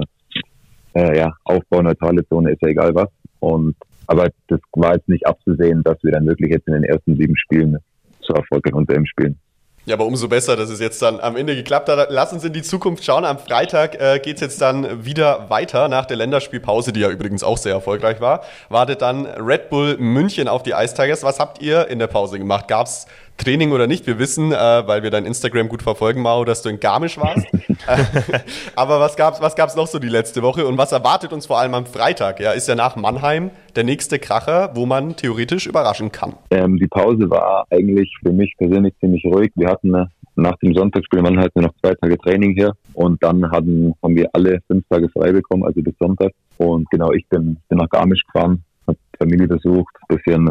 äh, 0.96 1.18
ja, 1.18 1.32
Aufbau, 1.44 1.82
neutrale 1.82 2.26
Zone, 2.28 2.52
ist 2.52 2.62
ja 2.62 2.68
egal 2.68 2.94
was. 2.94 3.08
Und 3.40 3.76
aber 4.06 4.28
das 4.48 4.60
war 4.72 4.94
jetzt 4.94 5.08
nicht 5.08 5.26
abzusehen, 5.26 5.82
dass 5.82 6.02
wir 6.02 6.12
dann 6.12 6.26
wirklich 6.26 6.50
jetzt 6.50 6.66
in 6.68 6.74
den 6.74 6.84
ersten 6.84 7.16
sieben 7.16 7.36
Spielen 7.36 7.76
so 8.20 8.34
erfolgreich 8.34 8.74
unter 8.74 8.94
ihm 8.94 9.06
spielen. 9.06 9.38
Ja, 9.84 9.94
aber 9.94 10.06
umso 10.06 10.26
besser, 10.26 10.56
dass 10.56 10.68
es 10.68 10.80
jetzt 10.80 11.00
dann 11.00 11.20
am 11.20 11.36
Ende 11.36 11.54
geklappt 11.54 11.88
hat. 11.88 12.08
Lass 12.10 12.32
uns 12.32 12.42
in 12.42 12.52
die 12.52 12.62
Zukunft 12.62 13.04
schauen. 13.04 13.24
Am 13.24 13.38
Freitag 13.38 14.00
äh, 14.00 14.18
geht 14.18 14.36
es 14.36 14.40
jetzt 14.40 14.60
dann 14.60 15.04
wieder 15.04 15.48
weiter 15.48 15.88
nach 15.88 16.06
der 16.06 16.16
Länderspielpause, 16.16 16.92
die 16.92 17.00
ja 17.00 17.08
übrigens 17.08 17.44
auch 17.44 17.56
sehr 17.56 17.74
erfolgreich 17.74 18.20
war. 18.20 18.42
Wartet 18.68 19.00
dann 19.00 19.26
Red 19.26 19.70
Bull 19.70 19.96
München 19.96 20.48
auf 20.48 20.64
die 20.64 20.72
Ice. 20.72 20.96
Was 21.22 21.38
habt 21.38 21.62
ihr 21.62 21.86
in 21.86 22.00
der 22.00 22.08
Pause 22.08 22.38
gemacht? 22.38 22.66
Gab 22.66 22.88
es 22.88 23.06
Training 23.36 23.72
oder 23.72 23.86
nicht? 23.86 24.06
Wir 24.06 24.18
wissen, 24.18 24.52
äh, 24.52 24.54
weil 24.54 25.02
wir 25.02 25.10
dein 25.10 25.26
Instagram 25.26 25.68
gut 25.68 25.82
verfolgen, 25.82 26.22
Mao, 26.22 26.44
dass 26.44 26.62
du 26.62 26.68
in 26.68 26.80
Garmisch 26.80 27.18
warst. 27.18 27.46
aber 28.76 29.00
was 29.00 29.16
gab's, 29.16 29.40
was 29.40 29.56
gab's 29.56 29.76
noch 29.76 29.86
so 29.86 29.98
die 29.98 30.08
letzte 30.08 30.42
Woche 30.42 30.66
und 30.66 30.78
was 30.78 30.92
erwartet 30.92 31.32
uns 31.32 31.46
vor 31.46 31.58
allem 31.58 31.74
am 31.74 31.86
Freitag? 31.86 32.40
Ja, 32.40 32.52
ist 32.52 32.68
ja 32.68 32.74
nach 32.74 32.96
Mannheim 32.96 33.50
der 33.74 33.84
nächste 33.84 34.18
Kracher, 34.18 34.70
wo 34.74 34.86
man 34.86 35.16
theoretisch 35.16 35.66
überraschen 35.66 36.10
kann. 36.12 36.34
Ähm, 36.50 36.76
die 36.78 36.88
Pause 36.88 37.28
war 37.30 37.66
eigentlich 37.70 38.12
für 38.24 38.32
mich 38.32 38.54
persönlich 38.58 38.94
ziemlich 39.00 39.24
ruhig. 39.24 39.52
Wir 39.54 39.68
hatten 39.68 39.94
äh, 39.94 40.06
nach 40.36 40.56
dem 40.62 40.74
Sonntagsspiel 40.74 41.18
in 41.18 41.24
Mannheim 41.24 41.48
noch 41.56 41.74
zwei 41.82 41.94
Tage 41.94 42.16
Training 42.18 42.54
hier 42.54 42.72
und 42.94 43.22
dann 43.22 43.50
hatten, 43.50 43.94
haben 44.02 44.16
wir 44.16 44.28
alle 44.32 44.60
fünf 44.66 44.84
Tage 44.88 45.08
frei 45.08 45.32
bekommen, 45.32 45.64
also 45.64 45.82
bis 45.82 45.94
Sonntag. 45.98 46.32
Und 46.58 46.88
genau, 46.90 47.12
ich 47.12 47.26
bin, 47.28 47.56
bin 47.68 47.78
nach 47.78 47.88
Garmisch 47.88 48.22
gefahren, 48.32 48.62
habe 48.86 48.98
Familie 49.18 49.48
besucht, 49.48 49.94
bisschen, 50.08 50.50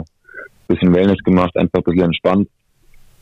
bisschen 0.67 0.93
Wellness 0.93 1.19
gemacht, 1.23 1.55
einfach 1.55 1.79
ein 1.79 1.83
bisschen 1.83 2.05
entspannt, 2.05 2.49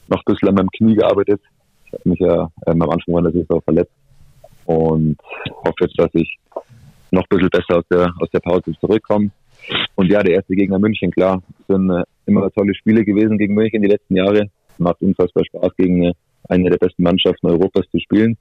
noch 0.08 0.20
ein 0.20 0.24
bisschen 0.26 0.50
an 0.50 0.56
meinem 0.56 0.70
Knie 0.70 0.96
gearbeitet. 0.96 1.42
Ich 1.86 1.94
habe 1.94 2.10
mich 2.10 2.20
ja 2.20 2.50
ähm, 2.68 2.82
am 2.82 2.90
Anfang 2.90 3.14
meiner 3.14 3.32
Saison 3.32 3.62
verletzt 3.62 3.94
und 4.66 5.18
hoffe 5.66 5.76
jetzt, 5.82 6.00
dass 6.00 6.10
ich 6.14 6.38
noch 7.12 7.24
ein 7.24 7.30
bisschen 7.30 7.50
besser 7.50 7.78
aus 7.78 7.86
der, 7.92 8.14
aus 8.20 8.30
der 8.32 8.40
Pause 8.40 8.74
zurückkomme. 8.80 9.30
Und 9.96 10.12
ja, 10.12 10.24
der 10.24 10.36
erste 10.36 10.56
Gegner 10.56 10.80
München, 10.80 11.12
klar, 11.12 11.42
sind 11.68 11.90
äh, 11.90 12.04
immer 12.26 12.50
tolle 12.52 12.74
Spiele 12.76 13.06
gewesen 13.06 13.38
gegen 13.38 13.54
München 13.54 13.82
die 13.82 13.88
letzten 13.88 14.16
Jahre. 14.16 14.50
Macht 14.78 15.02
unfassbar 15.02 15.46
Spaß, 15.46 15.76
gegen 15.78 16.04
äh, 16.04 16.14
eine 16.50 16.70
der 16.70 16.78
besten 16.78 17.04
Mannschaften 17.04 17.48
Europas 17.48 17.86
zu 17.92 18.00
spielen. 18.00 18.38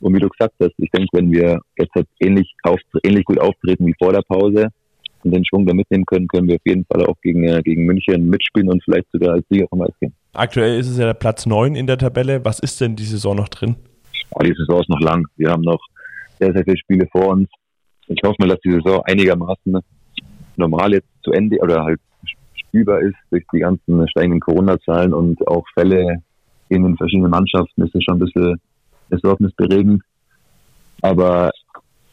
Und 0.00 0.14
wie 0.14 0.20
du 0.20 0.28
gesagt 0.28 0.54
hast, 0.60 0.74
ich 0.78 0.90
denke, 0.90 1.08
wenn 1.12 1.32
wir 1.32 1.60
jetzt 1.78 1.94
halt 1.94 2.06
ähnlich, 2.20 2.54
auf, 2.62 2.78
ähnlich 3.02 3.24
gut 3.24 3.40
auftreten 3.40 3.86
wie 3.86 3.94
vor 3.98 4.12
der 4.12 4.22
Pause 4.22 4.68
und 5.24 5.34
den 5.34 5.44
Schwung 5.44 5.66
da 5.66 5.74
mitnehmen 5.74 6.06
können, 6.06 6.28
können 6.28 6.48
wir 6.48 6.56
auf 6.56 6.66
jeden 6.66 6.84
Fall 6.84 7.04
auch 7.06 7.16
gegen, 7.22 7.44
äh, 7.44 7.62
gegen 7.62 7.84
München 7.84 8.28
mitspielen 8.28 8.70
und 8.70 8.82
vielleicht 8.84 9.06
sogar 9.12 9.34
als 9.34 9.46
Sieger 9.48 9.66
vom 9.68 9.82
Eis 9.82 9.94
gehen. 10.00 10.12
Aktuell 10.38 10.78
ist 10.78 10.88
es 10.88 10.96
ja 10.98 11.06
der 11.06 11.14
Platz 11.14 11.46
9 11.46 11.74
in 11.74 11.88
der 11.88 11.98
Tabelle. 11.98 12.44
Was 12.44 12.60
ist 12.60 12.80
denn 12.80 12.94
die 12.94 13.04
Saison 13.04 13.34
noch 13.34 13.48
drin? 13.48 13.74
Oh, 14.30 14.38
die 14.38 14.54
Saison 14.56 14.80
ist 14.80 14.88
noch 14.88 15.00
lang. 15.00 15.26
Wir 15.36 15.50
haben 15.50 15.62
noch 15.62 15.80
sehr, 16.38 16.52
sehr 16.52 16.62
viele 16.62 16.78
Spiele 16.78 17.08
vor 17.10 17.26
uns. 17.30 17.48
Ich 18.06 18.20
hoffe 18.24 18.36
mal, 18.38 18.48
dass 18.48 18.60
die 18.60 18.70
Saison 18.70 19.02
einigermaßen 19.02 19.80
normal 20.54 20.92
jetzt 20.92 21.08
zu 21.24 21.32
Ende 21.32 21.58
oder 21.58 21.82
halt 21.82 21.98
spielbar 22.54 23.00
ist 23.00 23.16
durch 23.30 23.44
die 23.52 23.58
ganzen 23.58 24.08
steigenden 24.10 24.38
Corona-Zahlen 24.38 25.12
und 25.12 25.44
auch 25.48 25.64
Fälle 25.74 26.22
in 26.68 26.84
den 26.84 26.96
verschiedenen 26.96 27.32
Mannschaften 27.32 27.82
ist 27.82 27.96
es 27.96 28.04
schon 28.04 28.18
ein 28.18 28.24
bisschen 28.24 28.60
besorgnisberegend. 29.08 30.04
Aber 31.02 31.50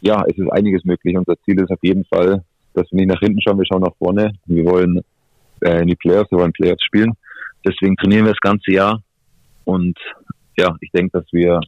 ja, 0.02 0.24
es 0.28 0.36
ist 0.36 0.52
einiges 0.52 0.84
möglich. 0.84 1.16
Unser 1.16 1.36
Ziel 1.44 1.62
ist 1.62 1.70
auf 1.70 1.84
jeden 1.84 2.06
Fall, 2.06 2.44
dass 2.74 2.88
wir 2.90 3.02
nicht 3.02 3.10
nach 3.10 3.20
hinten 3.20 3.42
schauen, 3.42 3.60
wir 3.60 3.66
schauen 3.68 3.84
nach 3.84 3.96
vorne. 4.00 4.34
Wir 4.48 4.66
wollen 4.66 5.02
äh, 5.62 5.82
in 5.82 5.88
die 5.90 5.96
Playoffs, 5.96 6.32
wir 6.32 6.40
wollen 6.40 6.54
Playoffs 6.54 6.84
spielen. 6.84 7.14
Deswegen 7.66 7.96
trainieren 7.98 8.26
wir 8.26 8.34
das 8.34 8.42
ganze 8.42 8.72
Jahr. 8.72 9.02
Und 9.64 9.98
ja, 10.58 10.76
ich 10.82 10.92
denke, 10.92 11.20
dass 11.20 11.26
wir 11.32 11.60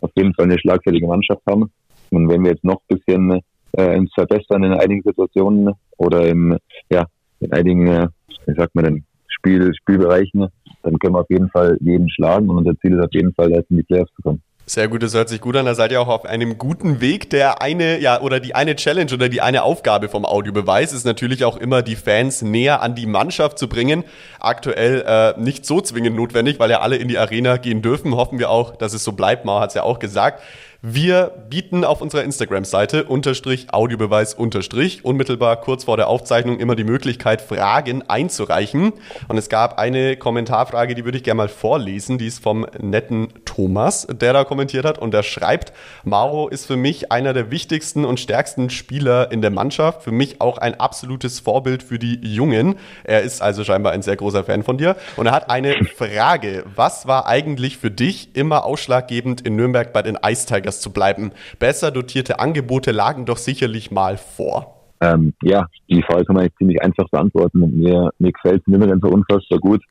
auf 0.00 0.10
jeden 0.16 0.34
Fall 0.34 0.46
eine 0.46 0.58
schlagfertige 0.58 1.06
Mannschaft 1.06 1.42
haben. 1.48 1.70
Und 2.10 2.28
wenn 2.28 2.42
wir 2.42 2.50
jetzt 2.50 2.64
noch 2.64 2.80
ein 2.88 2.96
bisschen 2.96 3.40
äh, 3.72 3.98
uns 3.98 4.12
verbessern 4.14 4.64
in 4.64 4.72
einigen 4.72 5.02
Situationen 5.02 5.72
oder 5.96 6.26
im, 6.26 6.56
ja, 6.90 7.06
in 7.40 7.52
einigen, 7.52 7.86
äh, 7.86 8.08
wie 8.46 8.54
sagt 8.54 8.74
man 8.74 8.84
denn, 8.84 9.04
Spiel, 9.28 9.72
Spielbereichen, 9.74 10.48
dann 10.82 10.98
können 10.98 11.14
wir 11.14 11.20
auf 11.20 11.30
jeden 11.30 11.48
Fall 11.50 11.76
jeden 11.80 12.08
schlagen 12.10 12.48
und 12.48 12.58
unser 12.58 12.78
Ziel 12.78 12.94
ist 12.94 13.04
auf 13.04 13.12
jeden 13.12 13.32
Fall, 13.34 13.50
erst 13.52 13.70
in 13.70 13.78
die 13.78 13.82
Playoffs 13.82 14.12
zu 14.14 14.22
kommen. 14.22 14.42
Sehr 14.64 14.86
gut, 14.86 15.02
das 15.02 15.12
hört 15.12 15.28
sich 15.28 15.40
gut 15.40 15.56
an. 15.56 15.66
Da 15.66 15.74
seid 15.74 15.90
ihr 15.90 16.00
auch 16.00 16.08
auf 16.08 16.24
einem 16.24 16.56
guten 16.56 17.00
Weg. 17.00 17.30
Der 17.30 17.60
eine, 17.60 17.98
ja, 17.98 18.20
oder 18.20 18.38
die 18.38 18.54
eine 18.54 18.76
Challenge 18.76 19.12
oder 19.12 19.28
die 19.28 19.40
eine 19.40 19.64
Aufgabe 19.64 20.08
vom 20.08 20.24
Audiobeweis 20.24 20.92
ist 20.92 21.04
natürlich 21.04 21.44
auch 21.44 21.56
immer, 21.56 21.82
die 21.82 21.96
Fans 21.96 22.42
näher 22.42 22.80
an 22.80 22.94
die 22.94 23.06
Mannschaft 23.06 23.58
zu 23.58 23.68
bringen. 23.68 24.04
Aktuell 24.38 25.04
äh, 25.04 25.40
nicht 25.40 25.66
so 25.66 25.80
zwingend 25.80 26.16
notwendig, 26.16 26.60
weil 26.60 26.70
ja 26.70 26.80
alle 26.80 26.96
in 26.96 27.08
die 27.08 27.18
Arena 27.18 27.56
gehen 27.56 27.82
dürfen. 27.82 28.14
Hoffen 28.14 28.38
wir 28.38 28.50
auch, 28.50 28.76
dass 28.76 28.92
es 28.92 29.02
so 29.02 29.12
bleibt. 29.12 29.44
Mao 29.44 29.58
hat 29.58 29.70
es 29.70 29.74
ja 29.74 29.82
auch 29.82 29.98
gesagt. 29.98 30.40
Wir 30.84 31.30
bieten 31.48 31.84
auf 31.84 32.02
unserer 32.02 32.24
Instagram-Seite 32.24 33.04
unterstrich 33.04 33.72
Audiobeweis 33.72 34.34
unterstrich 34.34 35.04
unmittelbar 35.04 35.60
kurz 35.60 35.84
vor 35.84 35.96
der 35.96 36.08
Aufzeichnung 36.08 36.58
immer 36.58 36.74
die 36.74 36.82
Möglichkeit, 36.82 37.40
Fragen 37.40 38.02
einzureichen. 38.08 38.92
Und 39.28 39.38
es 39.38 39.48
gab 39.48 39.78
eine 39.78 40.16
Kommentarfrage, 40.16 40.96
die 40.96 41.04
würde 41.04 41.18
ich 41.18 41.22
gerne 41.22 41.38
mal 41.38 41.48
vorlesen. 41.48 42.18
Die 42.18 42.26
ist 42.26 42.42
vom 42.42 42.66
netten 42.80 43.28
Thomas, 43.44 44.08
der 44.10 44.32
da 44.32 44.42
kommentiert 44.42 44.84
hat. 44.84 44.98
Und 44.98 45.14
der 45.14 45.22
schreibt, 45.22 45.72
Mauro 46.02 46.48
ist 46.48 46.66
für 46.66 46.76
mich 46.76 47.12
einer 47.12 47.32
der 47.32 47.52
wichtigsten 47.52 48.04
und 48.04 48.18
stärksten 48.18 48.68
Spieler 48.68 49.30
in 49.30 49.40
der 49.40 49.52
Mannschaft. 49.52 50.02
Für 50.02 50.10
mich 50.10 50.40
auch 50.40 50.58
ein 50.58 50.80
absolutes 50.80 51.38
Vorbild 51.38 51.84
für 51.84 52.00
die 52.00 52.18
Jungen. 52.22 52.74
Er 53.04 53.22
ist 53.22 53.40
also 53.40 53.62
scheinbar 53.62 53.92
ein 53.92 54.02
sehr 54.02 54.16
großer 54.16 54.42
Fan 54.42 54.64
von 54.64 54.78
dir. 54.78 54.96
Und 55.16 55.26
er 55.26 55.32
hat 55.32 55.48
eine 55.48 55.76
Frage. 55.84 56.64
Was 56.74 57.06
war 57.06 57.28
eigentlich 57.28 57.78
für 57.78 57.92
dich 57.92 58.34
immer 58.34 58.64
ausschlaggebend 58.64 59.42
in 59.42 59.54
Nürnberg 59.54 59.92
bei 59.92 60.02
den 60.02 60.18
Ice? 60.26 60.42
Tigers 60.72 60.80
zu 60.80 60.92
bleiben. 60.92 61.32
Besser 61.58 61.90
dotierte 61.90 62.40
Angebote 62.40 62.92
lagen 62.92 63.26
doch 63.26 63.36
sicherlich 63.36 63.90
mal 63.90 64.16
vor. 64.16 64.78
Ähm, 65.00 65.34
ja, 65.42 65.66
die 65.88 66.02
Frage 66.02 66.24
kann 66.24 66.34
man 66.36 66.44
eigentlich 66.44 66.56
ziemlich 66.58 66.82
einfach 66.82 67.08
beantworten. 67.10 67.58
Mir, 67.78 68.10
mir 68.18 68.32
gefällt 68.32 68.66
Nürnberg 68.66 68.92
einfach 68.92 69.10
unfassbar 69.10 69.58
gut. 69.58 69.82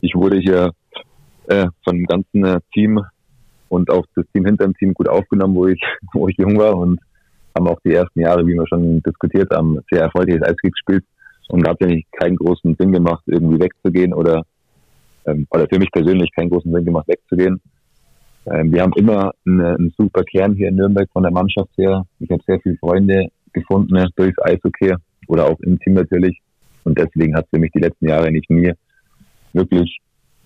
Ich 0.00 0.14
wurde 0.14 0.38
hier 0.38 0.72
äh, 1.48 1.66
von 1.84 1.96
dem 1.96 2.06
ganzen 2.06 2.44
äh, 2.44 2.60
Team 2.72 3.00
und 3.68 3.90
auch 3.90 4.04
das 4.16 4.26
Team 4.32 4.44
hinter 4.44 4.64
dem 4.64 4.74
Team 4.74 4.92
gut 4.94 5.08
aufgenommen, 5.08 5.54
wo 5.54 5.66
ich, 5.66 5.80
wo 6.12 6.28
ich 6.28 6.36
jung 6.38 6.58
war 6.58 6.76
und 6.76 7.00
haben 7.56 7.68
auch 7.68 7.78
die 7.84 7.94
ersten 7.94 8.20
Jahre, 8.20 8.46
wie 8.46 8.54
wir 8.54 8.66
schon 8.66 9.02
diskutiert 9.02 9.50
haben, 9.50 9.78
sehr 9.90 10.02
erfolgreiches 10.02 10.42
Eishockey 10.42 10.70
gespielt 10.70 11.04
und 11.48 11.66
hat 11.66 11.82
eigentlich 11.82 12.06
keinen 12.12 12.36
großen 12.36 12.76
Sinn 12.78 12.92
gemacht, 12.92 13.22
irgendwie 13.26 13.60
wegzugehen 13.60 14.14
oder 14.14 14.44
ähm, 15.26 15.46
oder 15.50 15.66
für 15.70 15.78
mich 15.78 15.90
persönlich 15.92 16.30
keinen 16.34 16.50
großen 16.50 16.72
Sinn 16.72 16.84
gemacht, 16.84 17.06
wegzugehen. 17.08 17.60
Ähm, 18.46 18.72
wir 18.72 18.82
haben 18.82 18.92
immer 18.96 19.32
eine, 19.46 19.76
einen 19.76 19.94
super 19.96 20.24
Kern 20.24 20.54
hier 20.54 20.68
in 20.68 20.76
Nürnberg 20.76 21.08
von 21.12 21.22
der 21.22 21.32
Mannschaft 21.32 21.70
her. 21.76 22.04
Ich 22.18 22.30
habe 22.30 22.42
sehr 22.46 22.60
viele 22.60 22.76
Freunde 22.76 23.28
gefunden 23.52 23.94
ne, 23.94 24.08
durchs 24.16 24.40
Eishockey 24.42 24.94
oder 25.26 25.46
auch 25.46 25.58
im 25.60 25.78
Team 25.80 25.94
natürlich. 25.94 26.40
Und 26.84 26.98
deswegen 26.98 27.34
hat 27.34 27.44
es 27.44 27.50
für 27.50 27.58
mich 27.58 27.72
die 27.72 27.80
letzten 27.80 28.08
Jahre 28.08 28.30
nicht 28.30 28.48
mir 28.48 28.74
wirklich 29.52 29.98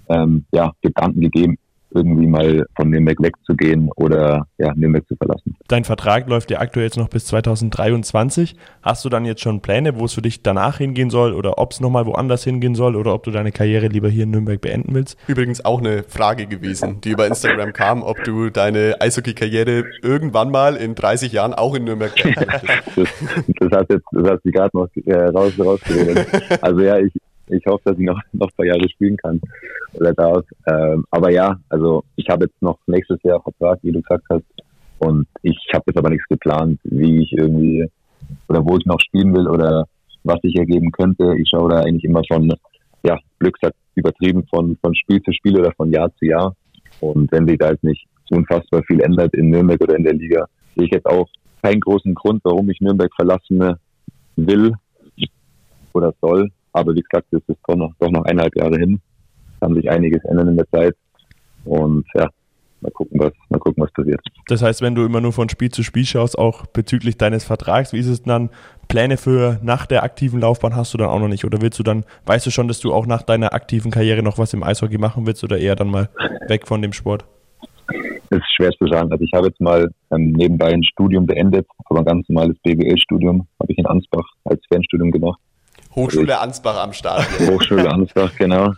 ähm, 0.09 0.45
ja, 0.53 0.73
Gedanken 0.83 1.21
gegeben, 1.21 1.57
irgendwie 1.95 2.27
mal 2.27 2.67
von 2.77 2.91
Nürnberg 2.91 3.21
wegzugehen 3.21 3.91
oder 3.97 4.47
ja, 4.59 4.73
Nürnberg 4.75 5.07
zu 5.07 5.17
verlassen. 5.17 5.57
Dein 5.69 5.85
Vertrag 5.85 6.29
läuft 6.29 6.51
ja 6.51 6.61
aktuell 6.61 6.87
jetzt 6.87 6.97
noch 6.97 7.09
bis 7.09 7.27
2023. 7.27 8.57
Hast 8.83 9.05
du 9.05 9.09
dann 9.09 9.25
jetzt 9.25 9.41
schon 9.41 9.61
Pläne, 9.61 9.99
wo 9.99 10.05
es 10.05 10.15
für 10.15 10.23
dich 10.23 10.43
danach 10.43 10.79
hingehen 10.79 11.11
soll 11.11 11.33
oder 11.33 11.59
ob 11.59 11.73
es 11.73 11.81
nochmal 11.81 12.07
woanders 12.07 12.45
hingehen 12.45 12.75
soll 12.75 12.97
oder 12.97 13.15
ob 13.15 13.23
du 13.23 13.31
deine 13.31 13.53
Karriere 13.53 13.89
lieber 13.89 14.09
hier 14.09 14.25
in 14.25 14.31
Nürnberg 14.31 14.61
beenden 14.61 14.95
willst? 14.95 15.17
Übrigens 15.27 15.65
auch 15.65 15.79
eine 15.79 16.03
Frage 16.03 16.47
gewesen, 16.47 17.01
die 17.01 17.11
über 17.11 17.27
Instagram 17.27 17.73
kam, 17.73 18.03
ob 18.03 18.23
du 18.25 18.51
deine 18.51 18.97
Eishockey-Karriere 19.01 19.85
irgendwann 20.03 20.51
mal 20.51 20.77
in 20.77 20.95
30 20.95 21.33
Jahren 21.33 21.55
auch 21.55 21.75
in 21.75 21.85
Nürnberg 21.85 22.15
beenden 22.15 22.47
möchtest. 22.47 22.85
das, 22.97 23.09
das 23.61 23.71
hast 23.73 23.91
jetzt, 23.91 24.07
das 24.13 24.31
hast 24.31 24.45
du 24.45 24.51
gerade 24.51 24.77
noch 24.77 24.89
äh, 25.07 25.25
raus, 25.27 25.53
rausgeredet. 25.59 26.27
Also 26.61 26.81
ja, 26.81 26.99
ich, 26.99 27.13
Ich 27.49 27.65
hoffe, 27.67 27.83
dass 27.85 27.99
ich 27.99 28.05
noch, 28.05 28.21
noch 28.33 28.49
ein 28.49 28.57
paar 28.57 28.67
Jahre 28.67 28.89
spielen 28.89 29.17
kann 29.17 29.41
oder 29.95 30.13
darf. 30.15 30.45
Ähm, 30.67 31.05
aber 31.11 31.31
ja, 31.31 31.59
also 31.69 32.05
ich 32.17 32.29
habe 32.29 32.47
jetzt 32.47 32.61
noch 32.63 32.79
nächstes 32.87 33.23
Jahr 33.23 33.43
Vertrag, 33.43 33.79
wie 33.83 33.93
du 33.93 34.01
gesagt 34.01 34.25
hast. 34.31 34.45
Und 34.99 35.27
ich 35.43 35.59
habe 35.75 35.85
jetzt 35.87 35.99
aber 35.99 36.11
nichts 36.11 36.27
geplant, 36.29 36.81
wie 36.85 37.23
ich 37.23 37.33
irgendwie 37.33 37.87
oder 38.49 38.65
wo 38.65 38.77
ich 38.77 38.87
noch 38.87 39.01
spielen 39.01 39.35
will 39.35 39.49
oder 39.49 39.87
was 40.23 40.41
sich 40.41 40.57
ergeben 40.57 40.91
könnte. 40.93 41.35
Ich 41.39 41.49
schaue 41.51 41.71
da 41.71 41.81
eigentlich 41.81 42.05
immer 42.05 42.23
von, 42.27 42.53
ja, 43.05 43.19
Glück 43.39 43.57
sagt 43.61 43.77
übertrieben 43.95 44.45
von, 44.49 44.77
von 44.81 44.95
Spiel 44.95 45.23
zu 45.23 45.33
Spiel 45.33 45.59
oder 45.59 45.73
von 45.77 45.93
Jahr 45.93 46.11
zu 46.17 46.27
Jahr. 46.27 46.57
Und 47.01 47.31
wenn 47.33 47.47
sich 47.47 47.59
da 47.59 47.71
jetzt 47.71 47.85
nicht 47.85 48.07
unfassbar 48.31 48.83
viel 48.85 49.01
ändert 49.01 49.35
in 49.35 49.51
Nürnberg 49.51 49.81
oder 49.83 49.97
in 49.97 50.05
der 50.05 50.15
Liga, 50.15 50.47
sehe 50.75 50.87
ich 50.87 50.93
jetzt 50.93 51.07
auch 51.07 51.29
keinen 51.63 51.81
großen 51.81 52.15
Grund, 52.15 52.41
warum 52.45 52.71
ich 52.71 52.81
Nürnberg 52.81 53.13
verlassen 53.15 53.75
will 54.37 54.73
oder 55.93 56.13
soll. 56.21 56.51
Aber 56.75 56.95
wie 56.95 57.03
gesagt, 57.03 57.27
es 57.31 57.43
ist 57.47 57.59
doch 57.67 57.77
noch, 57.77 57.93
doch 58.01 58.11
noch 58.11 58.25
eineinhalb 58.25 58.55
Jahre 58.57 58.77
hin. 58.77 59.01
Kann 59.61 59.75
sich 59.75 59.89
einiges 59.89 60.23
ändern 60.25 60.49
in 60.49 60.57
der 60.57 60.69
Zeit. 60.71 60.95
Und 61.65 62.05
ja, 62.15 62.29
mal 62.81 62.91
gucken, 62.91 63.21
was, 63.21 63.33
mal 63.49 63.59
gucken, 63.59 63.83
was 63.83 63.93
passiert. 63.93 64.21
Das 64.49 64.61
heißt, 64.61 64.83
wenn 64.83 64.95
du 64.95 65.05
immer 65.05 65.21
nur 65.21 65.33
von 65.33 65.49
Spiel 65.49 65.71
zu 65.71 65.85
Spiel 65.85 66.05
schaust, 66.05 66.37
auch 66.37 66.67
bezüglich 66.67 67.17
deines 67.17 67.45
Vertrags, 67.45 67.93
wie 67.93 68.01
ist 68.01 68.09
es 68.09 68.23
dann? 68.23 68.51
Pläne 68.89 69.17
für 69.17 69.59
nach 69.63 69.87
der 69.87 70.03
aktiven 70.03 70.41
Laufbahn 70.41 70.77
hast 70.77 70.93
du 70.93 70.99
dann 70.99 71.09
auch 71.09 71.21
noch 71.21 71.29
nicht? 71.29 71.45
Oder 71.45 71.63
willst 71.63 71.79
du 71.79 71.85
dann, 71.85 72.05
weißt 72.27 72.45
du 72.45 72.51
schon, 72.51 72.69
dass 72.69 72.81
du 72.81 72.93
auch 72.93 73.07
nach 73.07 73.23
deiner 73.23 73.55
aktiven 73.55 73.91
Karriere 73.91 74.23
noch 74.23 74.39
was 74.39 74.53
im 74.53 74.63
Eishockey 74.63 74.99
machen 74.99 75.27
willst 75.27 75.45
oder 75.45 75.57
eher 75.57 75.77
dann 75.77 75.91
mal 75.91 76.11
weg 76.49 76.67
von 76.67 76.83
dem 76.83 76.93
Sport? 76.93 77.25
Das 78.31 78.41
ist 78.41 78.55
schwer 78.57 78.73
zu 78.73 78.89
sagen. 78.89 79.13
Also 79.13 79.25
ich 79.25 79.31
habe 79.33 79.47
jetzt 79.47 79.61
mal 79.61 79.89
ähm, 80.11 80.33
nebenbei 80.33 80.73
ein 80.73 80.83
Studium 80.83 81.25
beendet, 81.25 81.67
aber 81.85 82.01
ein 82.01 82.05
ganz 82.05 82.29
normales 82.29 82.57
BWL-Studium 82.65 83.47
habe 83.61 83.73
ich 83.73 83.79
in 83.79 83.87
Ansbach 83.87 84.27
als 84.45 84.61
Fernstudium 84.69 85.13
gemacht. 85.13 85.39
Hochschule 85.95 86.39
Ansbach 86.41 86.83
am 86.83 86.93
Start. 86.93 87.27
Hochschule 87.49 87.91
Ansbach, 87.91 88.33
genau. 88.37 88.73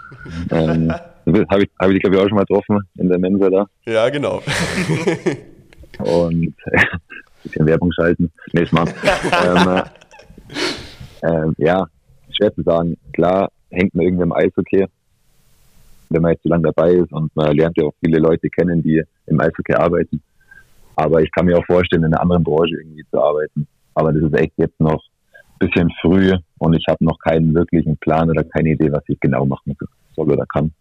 Ähm, 0.51 0.93
habe 0.93 1.63
ich, 1.63 1.71
hab 1.79 1.91
ich, 1.91 2.01
glaube 2.01 2.17
ich, 2.17 2.23
auch 2.23 2.29
schon 2.29 2.37
mal 2.37 2.45
getroffen 2.45 2.81
in 2.99 3.09
der 3.09 3.19
Mensa 3.19 3.49
da. 3.51 3.67
Ja, 3.87 4.09
genau. 4.09 4.43
Und 5.99 6.55
äh, 6.73 6.85
bisschen 7.43 7.67
Werbung 7.67 7.93
schalten. 7.93 8.31
Nee, 8.53 8.67
Mal. 8.71 8.89
ähm, 9.45 9.83
äh, 11.23 11.29
äh, 11.29 11.53
ja, 11.59 11.87
schwer 12.31 12.55
zu 12.55 12.63
sagen. 12.63 12.97
Klar, 13.13 13.51
hängt 13.71 13.95
man 13.95 14.07
irgendwie 14.07 14.25
im 14.25 14.33
Eishockey, 14.33 14.87
wenn 16.11 16.23
man 16.23 16.33
jetzt 16.33 16.43
so 16.43 16.49
lange 16.49 16.65
dabei 16.65 16.93
ist 16.93 17.13
und 17.13 17.35
man 17.35 17.57
lernt 17.57 17.77
ja 17.77 17.85
auch 17.85 17.95
viele 18.05 18.19
Leute 18.19 18.49
kennen, 18.51 18.83
die 18.83 19.03
im 19.27 19.41
Eishockey 19.41 19.75
arbeiten. 19.75 20.23
Aber 20.97 21.21
ich 21.21 21.31
kann 21.33 21.47
mir 21.47 21.59
auch 21.59 21.67
vorstellen, 21.67 22.05
in 22.05 22.15
einer 22.15 22.23
anderen 22.23 22.45
Branche 22.45 22.77
irgendwie 22.77 23.05
zu 23.11 23.21
arbeiten. 23.21 23.67
Aber 23.95 24.13
das 24.13 24.23
ist 24.23 24.35
echt 24.35 24.53
jetzt 24.57 24.81
noch 24.81 25.03
bisschen 25.59 25.91
früh 26.01 26.33
und 26.59 26.75
ich 26.75 26.85
habe 26.89 27.05
noch 27.05 27.19
keinen 27.19 27.55
wirklichen 27.55 27.97
Plan 27.99 28.31
oder 28.31 28.45
keine 28.45 28.71
Idee, 28.71 28.91
was 28.93 29.03
ich 29.09 29.19
genau 29.21 29.45
machen 29.45 29.77
soll 30.15 30.31
oder 30.31 30.47
kann. 30.47 30.73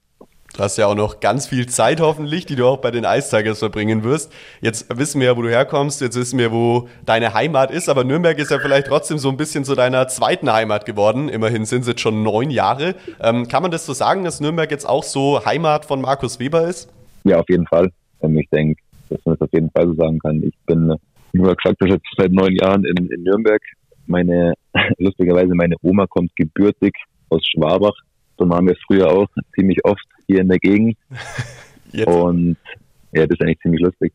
Du 0.56 0.64
hast 0.64 0.78
ja 0.78 0.88
auch 0.88 0.96
noch 0.96 1.20
ganz 1.20 1.48
viel 1.48 1.66
Zeit 1.66 2.00
hoffentlich, 2.00 2.46
die 2.46 2.56
du 2.56 2.66
auch 2.66 2.78
bei 2.78 2.90
den 2.90 3.04
Ice 3.04 3.30
Tigers 3.30 3.60
verbringen 3.60 4.06
wirst. 4.06 4.32
Jetzt 4.62 4.98
wissen 4.98 5.20
wir 5.20 5.28
ja, 5.28 5.36
wo 5.38 5.42
du 5.42 5.50
herkommst, 5.50 6.00
jetzt 6.00 6.16
wissen 6.16 6.40
wir, 6.40 6.54
wo 6.54 6.88
deine 7.06 7.34
Heimat 7.34 7.72
ist, 7.72 7.90
aber 7.90 8.06
Nürnberg 8.06 8.40
ist 8.40 8.52
ja 8.52 8.60
vielleicht 8.60 8.88
trotzdem 8.88 9.18
so 9.18 9.28
ein 9.28 9.36
bisschen 9.36 9.66
zu 9.66 9.76
deiner 9.76 10.08
zweiten 10.08 10.50
Heimat 10.50 10.86
geworden. 10.86 11.28
Immerhin 11.28 11.66
sind 11.66 11.82
es 11.82 11.88
jetzt 11.88 12.00
schon 12.00 12.24
neun 12.24 12.52
Jahre. 12.52 12.96
Ähm, 13.20 13.50
kann 13.50 13.64
man 13.64 13.72
das 13.72 13.86
so 13.86 13.92
sagen, 13.92 14.24
dass 14.24 14.40
Nürnberg 14.40 14.72
jetzt 14.72 14.88
auch 14.88 15.04
so 15.04 15.46
Heimat 15.46 15.84
von 15.84 16.00
Markus 16.00 16.40
Weber 16.40 16.66
ist? 16.66 16.90
Ja, 17.26 17.40
auf 17.40 17.50
jeden 17.50 17.68
Fall. 17.68 17.92
Ich 18.22 18.50
denke, 18.50 18.82
dass 19.10 19.20
man 19.26 19.36
das 19.36 19.42
auf 19.42 19.54
jeden 19.54 19.70
Fall 19.72 19.88
so 19.88 19.94
sagen 19.96 20.20
kann. 20.20 20.42
Ich 20.42 20.56
bin, 20.68 20.96
wie 21.34 21.42
gesagt 21.42 21.82
jetzt 21.86 22.06
seit 22.18 22.32
neun 22.32 22.56
Jahren 22.56 22.86
in, 22.86 23.08
in 23.08 23.24
Nürnberg. 23.24 23.62
Meine, 24.08 24.54
lustigerweise, 24.98 25.54
meine 25.56 25.76
Oma 25.82 26.06
kommt 26.08 26.36
gebürtig 26.36 26.94
aus 27.30 27.42
Schwabach. 27.48 27.96
So 28.38 28.50
waren 28.50 28.68
wir 28.68 28.76
früher 28.86 29.10
auch 29.10 29.28
ziemlich 29.56 29.84
oft 29.86 30.06
hier 30.28 30.42
in 30.42 30.50
der 30.50 30.60
Gegend. 30.60 30.98
Jetzt. 31.92 32.08
Und 32.08 32.58
ja, 33.14 33.26
das 33.26 33.38
ist 33.38 33.42
eigentlich 33.42 33.60
ziemlich 33.60 33.82
lustig. 33.82 34.14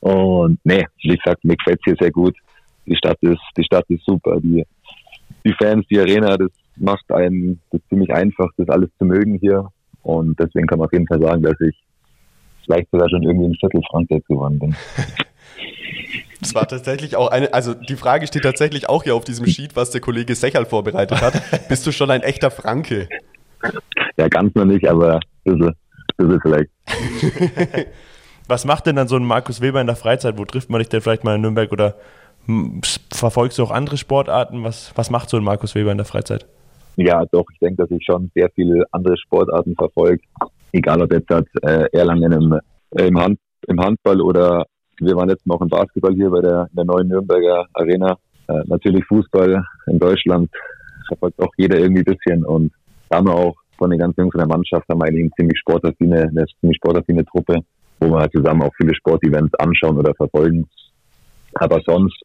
Und 0.00 0.58
nee, 0.64 0.84
wie 1.02 1.16
gesagt, 1.16 1.44
mir 1.44 1.56
gefällt 1.56 1.78
es 1.80 1.84
hier 1.84 1.96
sehr 1.98 2.10
gut. 2.10 2.36
Die 2.86 2.96
Stadt 2.96 3.16
ist, 3.22 3.40
die 3.56 3.64
Stadt 3.64 3.86
ist 3.88 4.04
super. 4.04 4.38
Die, 4.40 4.64
die 5.44 5.54
Fans, 5.54 5.86
die 5.90 5.98
Arena, 5.98 6.36
das 6.36 6.50
macht 6.76 7.10
einem 7.10 7.58
das 7.70 7.80
ziemlich 7.88 8.12
einfach, 8.12 8.50
das 8.58 8.68
alles 8.68 8.90
zu 8.98 9.06
mögen 9.06 9.38
hier. 9.38 9.70
Und 10.02 10.38
deswegen 10.38 10.66
kann 10.66 10.78
man 10.78 10.86
auf 10.86 10.92
jeden 10.92 11.06
Fall 11.06 11.20
sagen, 11.20 11.42
dass 11.42 11.58
ich 11.60 11.74
vielleicht 12.64 12.90
sogar 12.90 13.08
schon 13.08 13.22
irgendwie 13.22 13.46
ein 13.46 13.56
Viertel 13.58 13.80
Frankreich 13.90 14.22
geworden 14.28 14.58
bin. 14.58 14.76
Das 16.44 16.54
war 16.54 16.68
tatsächlich 16.68 17.16
auch 17.16 17.28
eine, 17.28 17.54
also 17.54 17.72
die 17.72 17.96
Frage 17.96 18.26
steht 18.26 18.42
tatsächlich 18.42 18.86
auch 18.90 19.02
hier 19.02 19.14
auf 19.14 19.24
diesem 19.24 19.46
Sheet, 19.46 19.76
was 19.76 19.92
der 19.92 20.02
Kollege 20.02 20.34
Sechal 20.34 20.66
vorbereitet 20.66 21.22
hat. 21.22 21.68
Bist 21.68 21.86
du 21.86 21.90
schon 21.90 22.10
ein 22.10 22.22
echter 22.22 22.50
Franke? 22.50 23.08
Ja, 24.18 24.28
ganz 24.28 24.54
noch 24.54 24.66
nicht, 24.66 24.86
aber 24.86 25.20
bisschen, 25.44 25.74
bisschen 26.18 26.40
vielleicht. 26.42 26.70
Was 28.46 28.66
macht 28.66 28.86
denn 28.86 28.96
dann 28.96 29.08
so 29.08 29.16
ein 29.16 29.24
Markus 29.24 29.62
Weber 29.62 29.80
in 29.80 29.86
der 29.86 29.96
Freizeit? 29.96 30.36
Wo 30.36 30.44
trifft 30.44 30.68
man 30.68 30.80
dich 30.80 30.90
denn 30.90 31.00
vielleicht 31.00 31.24
mal 31.24 31.36
in 31.36 31.40
Nürnberg 31.40 31.72
oder 31.72 31.96
verfolgst 33.10 33.58
du 33.58 33.62
auch 33.62 33.70
andere 33.70 33.96
Sportarten? 33.96 34.64
Was, 34.64 34.92
was 34.96 35.08
macht 35.08 35.30
so 35.30 35.38
ein 35.38 35.44
Markus 35.44 35.74
Weber 35.74 35.92
in 35.92 35.96
der 35.96 36.04
Freizeit? 36.04 36.46
Ja, 36.96 37.24
doch, 37.32 37.46
ich 37.54 37.58
denke, 37.58 37.82
dass 37.82 37.90
ich 37.90 38.04
schon 38.04 38.30
sehr 38.34 38.50
viele 38.54 38.84
andere 38.92 39.16
Sportarten 39.16 39.74
verfolge. 39.76 40.22
Egal 40.72 41.00
ob 41.00 41.10
jetzt 41.10 41.30
äh, 41.62 41.88
Erlangen 41.92 42.32
im, 42.32 42.60
äh, 42.90 43.06
im, 43.06 43.18
Hand, 43.18 43.38
im 43.66 43.80
Handball 43.80 44.20
oder 44.20 44.66
wir 45.00 45.16
waren 45.16 45.28
jetzt 45.28 45.46
noch 45.46 45.60
im 45.60 45.68
Basketball 45.68 46.14
hier 46.14 46.30
bei 46.30 46.40
der, 46.40 46.68
der 46.72 46.84
neuen 46.84 47.08
Nürnberger 47.08 47.66
Arena. 47.74 48.16
Äh, 48.48 48.60
natürlich 48.66 49.04
Fußball 49.06 49.64
in 49.86 49.98
Deutschland 49.98 50.50
verfolgt 51.08 51.40
auch 51.40 51.52
jeder 51.56 51.78
irgendwie 51.78 52.02
ein 52.02 52.16
bisschen 52.16 52.44
und 52.44 52.72
da 53.08 53.18
haben 53.18 53.26
wir 53.26 53.34
auch 53.34 53.54
von 53.78 53.90
den 53.90 53.98
ganzen 53.98 54.20
Jungs 54.20 54.34
in 54.34 54.38
der 54.38 54.48
Mannschaft 54.48 54.88
haben 54.88 54.98
wir 54.98 55.06
eigentlich 55.06 55.22
eine 55.22 55.30
ziemlich 55.36 55.58
sportaffine, 55.58 56.22
eine 56.22 56.44
ziemlich 56.60 56.76
sportaffine 56.76 57.24
Truppe, 57.24 57.58
wo 58.00 58.08
wir 58.08 58.18
halt 58.18 58.32
zusammen 58.32 58.62
auch 58.62 58.72
viele 58.76 58.94
Sportevents 58.94 59.54
anschauen 59.58 59.98
oder 59.98 60.14
verfolgen. 60.14 60.66
Aber 61.54 61.80
sonst, 61.86 62.20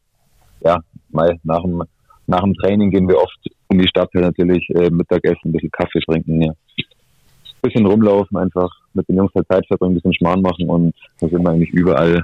ja, 0.62 0.80
mal 1.10 1.38
nach 1.44 1.62
dem, 1.62 1.84
nach 2.28 2.42
dem 2.42 2.54
Training 2.56 2.92
gehen 2.92 3.08
wir 3.08 3.18
oft 3.18 3.40
um 3.68 3.78
die 3.78 3.88
Stadt 3.88 4.10
natürlich 4.14 4.68
äh, 4.70 4.90
Mittagessen, 4.90 5.46
ein 5.46 5.52
bisschen 5.52 5.72
Kaffee 5.72 6.00
trinken, 6.00 6.42
ja. 6.42 6.52
Ein 6.52 7.70
bisschen 7.70 7.86
rumlaufen, 7.86 8.38
einfach 8.38 8.70
mit 8.94 9.08
den 9.10 9.18
Jungs 9.18 9.32
halt 9.36 9.48
Zeit 9.48 9.68
verbringen, 9.68 9.92
ein 9.92 9.96
bisschen 9.96 10.14
Schmarrn 10.14 10.42
machen 10.42 10.70
und 10.70 10.96
da 11.20 11.28
sind 11.28 11.44
wir 11.44 11.50
eigentlich 11.50 11.72
überall 11.72 12.24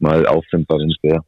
mal 0.00 0.26
auffindbar, 0.26 0.78
wenn 0.78 0.90
es 0.90 0.96
wäre. 1.02 1.22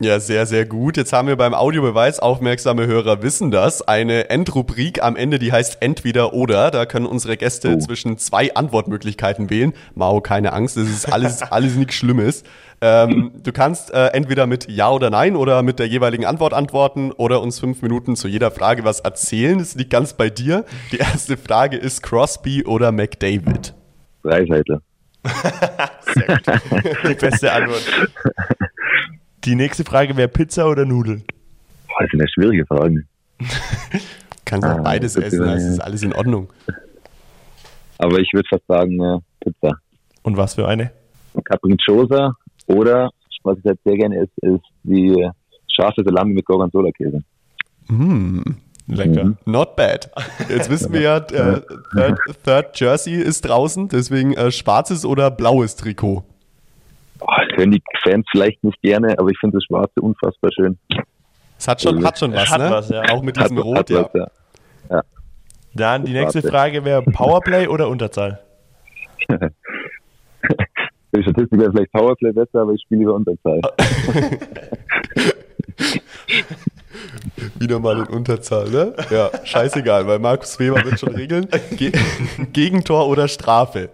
Ja, 0.00 0.18
sehr, 0.18 0.44
sehr 0.44 0.66
gut. 0.66 0.96
Jetzt 0.96 1.12
haben 1.12 1.28
wir 1.28 1.36
beim 1.36 1.54
Audiobeweis, 1.54 2.18
aufmerksame 2.18 2.86
Hörer 2.86 3.22
wissen 3.22 3.52
das, 3.52 3.80
eine 3.80 4.28
Endrubrik 4.28 5.02
am 5.02 5.14
Ende, 5.14 5.38
die 5.38 5.52
heißt 5.52 5.78
Entweder 5.80 6.34
oder. 6.34 6.72
Da 6.72 6.84
können 6.84 7.06
unsere 7.06 7.36
Gäste 7.36 7.76
oh. 7.76 7.78
zwischen 7.78 8.18
zwei 8.18 8.54
Antwortmöglichkeiten 8.54 9.50
wählen. 9.50 9.72
Mao, 9.94 10.20
keine 10.20 10.52
Angst, 10.52 10.76
das 10.76 10.88
ist 10.88 11.12
alles, 11.12 11.42
alles 11.50 11.76
nichts 11.76 11.94
Schlimmes. 11.94 12.42
Ähm, 12.80 13.30
du 13.42 13.52
kannst 13.52 13.94
äh, 13.94 14.08
entweder 14.08 14.46
mit 14.46 14.68
Ja 14.68 14.90
oder 14.90 15.10
Nein 15.10 15.36
oder 15.36 15.62
mit 15.62 15.78
der 15.78 15.86
jeweiligen 15.86 16.26
Antwort 16.26 16.54
antworten 16.54 17.12
oder 17.12 17.40
uns 17.40 17.60
fünf 17.60 17.80
Minuten 17.80 18.16
zu 18.16 18.26
jeder 18.26 18.50
Frage 18.50 18.84
was 18.84 19.00
erzählen. 19.00 19.58
Das 19.58 19.76
liegt 19.76 19.90
ganz 19.90 20.14
bei 20.14 20.28
dir. 20.28 20.64
Die 20.90 20.98
erste 20.98 21.36
Frage 21.36 21.76
ist 21.76 22.02
Crosby 22.02 22.64
oder 22.64 22.90
McDavid? 22.90 23.74
Dreiseitel. 24.22 24.80
Sehr 25.24 26.26
gut. 26.26 27.08
Die 27.08 27.14
beste 27.14 27.52
Antwort. 27.52 27.82
Die 29.44 29.54
nächste 29.54 29.84
Frage 29.84 30.16
wäre 30.16 30.28
Pizza 30.28 30.68
oder 30.68 30.84
Nudeln? 30.84 31.24
Boah, 31.88 32.00
das 32.00 32.10
sind 32.10 32.20
ja 32.20 32.28
schwierige 32.28 32.66
Fragen. 32.66 33.06
Kannst 34.44 34.66
auch 34.66 34.78
ah, 34.78 34.82
beides 34.82 35.16
essen, 35.16 35.44
das 35.44 35.64
ist 35.64 35.80
alles 35.80 36.02
in 36.02 36.12
Ordnung. 36.12 36.52
Aber 37.98 38.18
ich 38.18 38.30
würde 38.32 38.48
fast 38.48 38.66
sagen 38.66 39.00
äh, 39.00 39.18
Pizza. 39.40 39.78
Und 40.22 40.36
was 40.36 40.54
für 40.54 40.68
eine? 40.68 40.90
Capricciosa 41.44 42.34
oder, 42.66 43.10
was 43.42 43.58
ich 43.58 43.64
halt 43.64 43.80
sehr 43.84 43.96
gerne 43.96 44.16
esse, 44.16 44.54
ist 44.54 44.64
die 44.82 45.28
scharfe 45.68 46.02
Salami 46.04 46.34
mit 46.34 46.44
Gorgonzola-Käse. 46.44 47.20
Mm, 47.88 48.40
lecker. 48.86 49.24
Mhm. 49.24 49.36
Not 49.44 49.76
bad. 49.76 50.10
Jetzt 50.48 50.70
wissen 50.70 50.92
wir 50.92 51.00
ja, 51.00 51.16
äh, 51.18 51.60
Third, 51.94 52.18
Third, 52.44 52.80
Jersey 52.80 53.14
ist 53.14 53.42
draußen, 53.42 53.88
deswegen 53.88 54.34
äh, 54.34 54.50
schwarzes 54.50 55.04
oder 55.04 55.30
blaues 55.30 55.76
Trikot. 55.76 56.24
Oh, 57.20 57.26
das 57.48 57.56
hören 57.56 57.70
die 57.70 57.82
Fans 58.02 58.26
vielleicht 58.30 58.62
nicht 58.64 58.80
gerne, 58.82 59.18
aber 59.18 59.30
ich 59.30 59.38
finde 59.38 59.58
das 59.58 59.64
Schwarze 59.64 60.00
unfassbar 60.00 60.50
schön. 60.52 60.78
Es 61.58 61.68
hat 61.68 61.80
schon, 61.80 61.96
also, 61.96 62.06
hat 62.06 62.18
schon 62.18 62.32
was, 62.32 62.50
hat 62.50 62.60
ne? 62.60 62.70
Was, 62.70 62.88
ja. 62.90 63.02
Auch 63.10 63.22
mit 63.22 63.36
diesem 63.36 63.56
hat, 63.56 63.64
Rot, 63.64 63.78
hat 63.78 63.90
ja. 63.90 64.02
Was, 64.02 64.10
ja. 64.14 64.26
ja. 64.90 65.02
Dann 65.74 66.04
die 66.04 66.12
nächste 66.12 66.42
Frage 66.42 66.84
wäre 66.84 67.02
Powerplay 67.02 67.68
oder 67.68 67.88
Unterzahl? 67.88 68.40
Die 69.28 71.22
Statistik 71.22 71.60
wäre 71.60 71.70
vielleicht 71.70 71.92
Powerplay 71.92 72.32
besser, 72.32 72.62
aber 72.62 72.72
ich 72.72 72.82
spiele 72.82 73.00
lieber 73.00 73.14
Unterzahl. 73.14 73.60
Wieder 77.58 77.80
mal 77.80 77.98
in 77.98 78.06
Unterzahl, 78.06 78.70
ne? 78.70 78.94
Ja, 79.10 79.30
scheißegal, 79.44 80.06
weil 80.06 80.18
Markus 80.18 80.58
Weber 80.58 80.84
wird 80.84 81.00
schon 81.00 81.14
regeln. 81.14 81.46
Ge 81.76 81.92
Gegentor 82.52 83.08
oder 83.08 83.28
Strafe? 83.28 83.90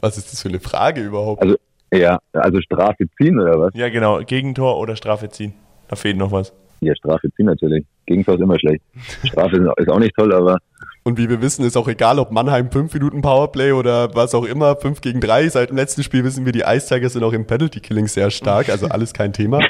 Was 0.00 0.16
ist 0.16 0.32
das 0.32 0.42
für 0.42 0.48
eine 0.48 0.60
Frage 0.60 1.02
überhaupt? 1.02 1.42
Also, 1.42 1.56
ja, 1.92 2.18
also 2.32 2.60
Strafe 2.60 3.04
ziehen 3.16 3.38
oder 3.38 3.58
was? 3.60 3.74
Ja, 3.74 3.88
genau. 3.88 4.20
Gegentor 4.20 4.78
oder 4.78 4.96
Strafe 4.96 5.28
ziehen. 5.28 5.54
Da 5.88 5.96
fehlt 5.96 6.16
noch 6.16 6.32
was. 6.32 6.52
Ja, 6.80 6.94
Strafe 6.94 7.28
ziehen 7.34 7.46
natürlich. 7.46 7.84
Gegentor 8.06 8.36
ist 8.36 8.40
immer 8.40 8.58
schlecht. 8.58 8.82
Strafe 9.24 9.56
ist, 9.56 9.68
ist 9.76 9.88
auch 9.90 9.98
nicht 9.98 10.14
toll, 10.16 10.32
aber 10.32 10.58
Und 11.02 11.18
wie 11.18 11.28
wir 11.28 11.40
wissen, 11.40 11.64
ist 11.64 11.76
auch 11.76 11.88
egal, 11.88 12.18
ob 12.18 12.30
Mannheim 12.30 12.70
5 12.70 12.92
Minuten 12.94 13.22
Powerplay 13.22 13.72
oder 13.72 14.14
was 14.14 14.34
auch 14.34 14.44
immer, 14.44 14.76
5 14.76 15.00
gegen 15.00 15.20
3. 15.20 15.48
Seit 15.48 15.70
dem 15.70 15.76
letzten 15.76 16.02
Spiel 16.02 16.24
wissen 16.24 16.44
wir, 16.44 16.52
die 16.52 16.64
Ice 16.66 16.88
Tigers 16.88 17.14
sind 17.14 17.24
auch 17.24 17.32
im 17.32 17.46
Penalty 17.46 17.80
Killing 17.80 18.06
sehr 18.06 18.30
stark, 18.30 18.68
also 18.68 18.86
alles 18.86 19.12
kein 19.12 19.32
Thema. 19.32 19.60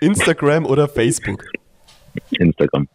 Instagram 0.00 0.66
oder 0.66 0.88
Facebook? 0.88 1.44
Instagram. 2.30 2.88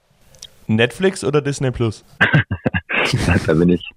Netflix 0.68 1.24
oder 1.24 1.42
Disney 1.42 1.72
Plus? 1.72 2.04
da 3.48 3.54
bin 3.54 3.70
ich 3.70 3.90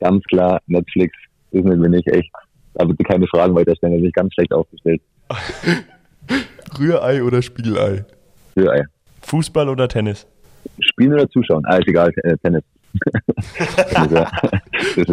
ganz 0.00 0.22
klar 0.24 0.60
Netflix, 0.66 1.16
Disney 1.52 1.76
bin 1.76 1.94
ich 1.94 2.06
echt, 2.08 2.30
da 2.74 2.84
bitte 2.84 3.02
keine 3.04 3.26
Fragen 3.28 3.54
weiterstellen, 3.54 3.94
da 3.94 3.96
bin 3.96 4.06
ich 4.06 4.12
ganz 4.12 4.32
schlecht 4.34 4.52
aufgestellt. 4.52 5.00
Rührei 6.78 7.22
oder 7.22 7.40
Spiegelei? 7.42 8.04
Für 8.54 8.70
Ei. 8.70 8.84
Fußball 9.22 9.68
oder 9.68 9.88
Tennis? 9.88 10.26
Spielen 10.80 11.14
oder 11.14 11.28
zuschauen? 11.30 11.64
Ah, 11.66 11.76
ist 11.76 11.88
egal, 11.88 12.12
äh, 12.24 12.36
Tennis. 12.38 12.62
das 13.58 14.06
ist, 14.06 14.10
ja, 14.10 14.30
das 14.96 14.96
ist 14.96 15.12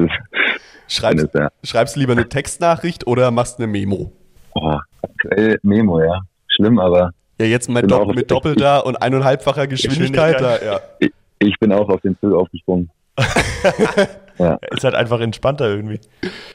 Schreibst, 0.88 1.32
Tennis, 1.32 1.34
ja. 1.34 1.50
schreibst 1.64 1.96
du 1.96 2.00
lieber 2.02 2.14
eine 2.14 2.28
Textnachricht 2.28 3.08
oder 3.08 3.32
machst 3.32 3.58
eine 3.60 3.68
Memo? 3.68 4.12
Oh, 4.54 4.78
aktuell 5.02 5.60
Memo, 5.64 6.02
ja. 6.02 6.22
Schlimm, 6.48 6.80
aber 6.80 7.12
Ja, 7.40 7.46
jetzt 7.46 7.70
mit, 7.70 7.84
Genau, 7.84 8.06
dopp 8.06 8.16
mit 8.16 8.32
doppelter 8.32 8.86
und 8.86 8.96
eineinhalbfacher 9.02 9.68
Geschwindigkeit. 9.68 10.40
Da, 10.40 10.64
ja. 10.64 10.80
ich, 11.00 11.12
ich 11.40 11.60
bin 11.60 11.72
auch 11.72 11.90
auf 11.90 12.02
den 12.02 12.18
Zug 12.20 12.34
aufgesprungen. 12.34 12.90
ja, 14.38 14.58
Ist 14.72 14.84
halt 14.84 14.96
einfach 14.96 15.20
entspannter 15.20 15.70
irgendwie. 15.70 16.00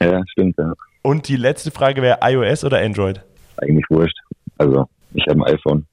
ja, 0.01 0.21
stimmt, 0.31 0.55
ja. 0.57 0.73
Und 1.03 1.27
die 1.27 1.35
letzte 1.35 1.71
Frage 1.71 2.01
wäre 2.01 2.19
iOS 2.21 2.63
oder 2.63 2.79
Android? 2.79 3.21
Eigentlich 3.57 3.85
wurscht. 3.89 4.17
Also, 4.57 4.87
ich 5.13 5.25
habe 5.27 5.39
ein 5.43 5.53
iPhone. 5.55 5.85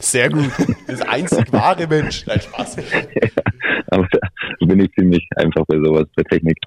Sehr 0.00 0.28
gut. 0.28 0.50
Das 0.86 1.00
einzig 1.02 1.52
wahre 1.52 1.86
Mensch. 1.86 2.26
Nein, 2.26 2.40
Spaß. 2.40 2.76
aber 3.90 4.06
da 4.10 4.66
bin 4.66 4.80
ich 4.80 4.92
ziemlich 4.92 5.26
einfach 5.36 5.64
bei 5.66 5.76
sowas, 5.78 6.04
bei 6.14 6.22
Technik. 6.24 6.58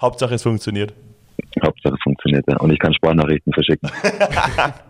Hauptsache 0.00 0.34
es 0.34 0.42
funktioniert. 0.42 0.92
Hauptsache 1.64 1.96
funktioniert 2.02 2.44
ja. 2.48 2.58
Und 2.58 2.70
ich 2.72 2.78
kann 2.78 2.92
Sprachnachrichten 2.92 3.52
verschicken. 3.52 3.90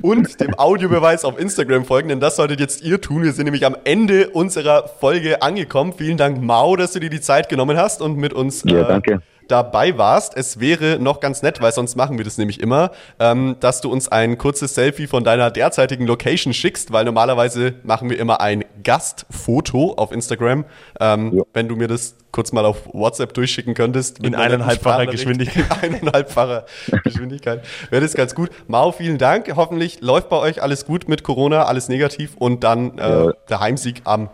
Und 0.00 0.40
dem 0.40 0.58
Audiobeweis 0.58 1.24
auf 1.24 1.38
Instagram 1.38 1.84
folgen, 1.84 2.08
denn 2.08 2.20
das 2.20 2.36
solltet 2.36 2.60
jetzt 2.60 2.82
ihr 2.82 3.00
tun. 3.00 3.22
Wir 3.22 3.32
sind 3.32 3.44
nämlich 3.44 3.66
am 3.66 3.76
Ende 3.84 4.30
unserer 4.30 4.88
Folge 4.88 5.42
angekommen. 5.42 5.92
Vielen 5.96 6.16
Dank, 6.16 6.40
Mau, 6.42 6.76
dass 6.76 6.92
du 6.92 7.00
dir 7.00 7.10
die 7.10 7.20
Zeit 7.20 7.48
genommen 7.48 7.76
hast 7.76 8.02
und 8.02 8.16
mit 8.16 8.32
uns 8.32 8.62
Ja, 8.64 8.82
äh, 8.82 8.88
danke. 8.88 9.22
Dabei 9.50 9.98
warst. 9.98 10.36
Es 10.36 10.60
wäre 10.60 10.98
noch 11.00 11.20
ganz 11.20 11.42
nett, 11.42 11.60
weil 11.60 11.72
sonst 11.72 11.96
machen 11.96 12.18
wir 12.18 12.24
das 12.24 12.38
nämlich 12.38 12.60
immer, 12.60 12.90
ähm, 13.18 13.56
dass 13.60 13.80
du 13.80 13.90
uns 13.90 14.08
ein 14.08 14.38
kurzes 14.38 14.74
Selfie 14.74 15.06
von 15.06 15.24
deiner 15.24 15.50
derzeitigen 15.50 16.06
Location 16.06 16.52
schickst, 16.54 16.92
weil 16.92 17.04
normalerweise 17.04 17.74
machen 17.82 18.08
wir 18.10 18.18
immer 18.18 18.40
ein 18.40 18.64
Gastfoto 18.82 19.94
auf 19.94 20.12
Instagram. 20.12 20.64
Ähm, 21.00 21.32
Ja. 21.34 21.42
Wenn 21.52 21.68
du 21.68 21.76
mir 21.76 21.88
das 21.88 22.14
kurz 22.32 22.52
mal 22.52 22.64
auf 22.64 22.76
WhatsApp 22.92 23.34
durchschicken 23.34 23.74
könntest. 23.74 24.24
In 24.24 24.34
eineinhalbfacher. 24.34 25.06
Geschwindigkeit. 25.06 25.64
In 25.82 25.94
eineinhalbfacher 25.98 26.64
Geschwindigkeit. 27.02 27.64
Wäre 27.90 28.02
das 28.02 28.14
ganz 28.14 28.34
gut. 28.34 28.50
Mau, 28.68 28.92
vielen 28.92 29.18
Dank. 29.18 29.50
Hoffentlich 29.56 30.00
läuft 30.00 30.28
bei 30.28 30.36
euch 30.36 30.62
alles 30.62 30.86
gut 30.86 31.08
mit 31.08 31.24
Corona, 31.24 31.64
alles 31.64 31.88
negativ 31.88 32.36
und 32.38 32.62
dann 32.64 32.98
äh, 32.98 33.02
Ja. 33.02 33.32
der 33.48 33.60
Heimsieg 33.60 34.02
am 34.04 34.28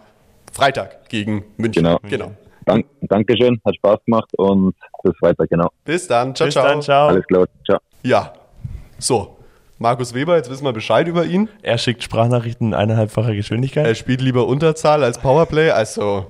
Freitag 0.52 1.08
gegen 1.08 1.44
München. 1.56 1.84
Genau. 1.84 1.98
genau. 2.08 2.32
Dank, 2.66 2.84
Dankeschön, 3.02 3.60
hat 3.64 3.76
Spaß 3.76 3.98
gemacht 4.04 4.28
und 4.36 4.74
bis 5.02 5.14
weiter, 5.20 5.46
genau. 5.46 5.70
Bis 5.84 6.06
dann. 6.06 6.34
Ciao, 6.34 6.46
Bis 6.46 6.54
ciao. 6.54 6.66
dann, 6.66 6.82
ciao. 6.82 7.08
Alles 7.08 7.26
klar, 7.26 7.46
ciao. 7.64 7.78
Ja. 8.02 8.32
So. 8.98 9.32
Markus 9.78 10.14
Weber, 10.14 10.36
jetzt 10.36 10.50
wissen 10.50 10.64
wir 10.64 10.72
Bescheid 10.72 11.06
über 11.06 11.26
ihn. 11.26 11.50
Er 11.60 11.76
schickt 11.76 12.02
Sprachnachrichten 12.02 12.68
in 12.68 12.74
eineinhalbfacher 12.74 13.34
Geschwindigkeit. 13.34 13.86
Er 13.86 13.94
spielt 13.94 14.22
lieber 14.22 14.46
Unterzahl 14.46 15.04
als 15.04 15.18
Powerplay. 15.18 15.70
Also 15.70 16.26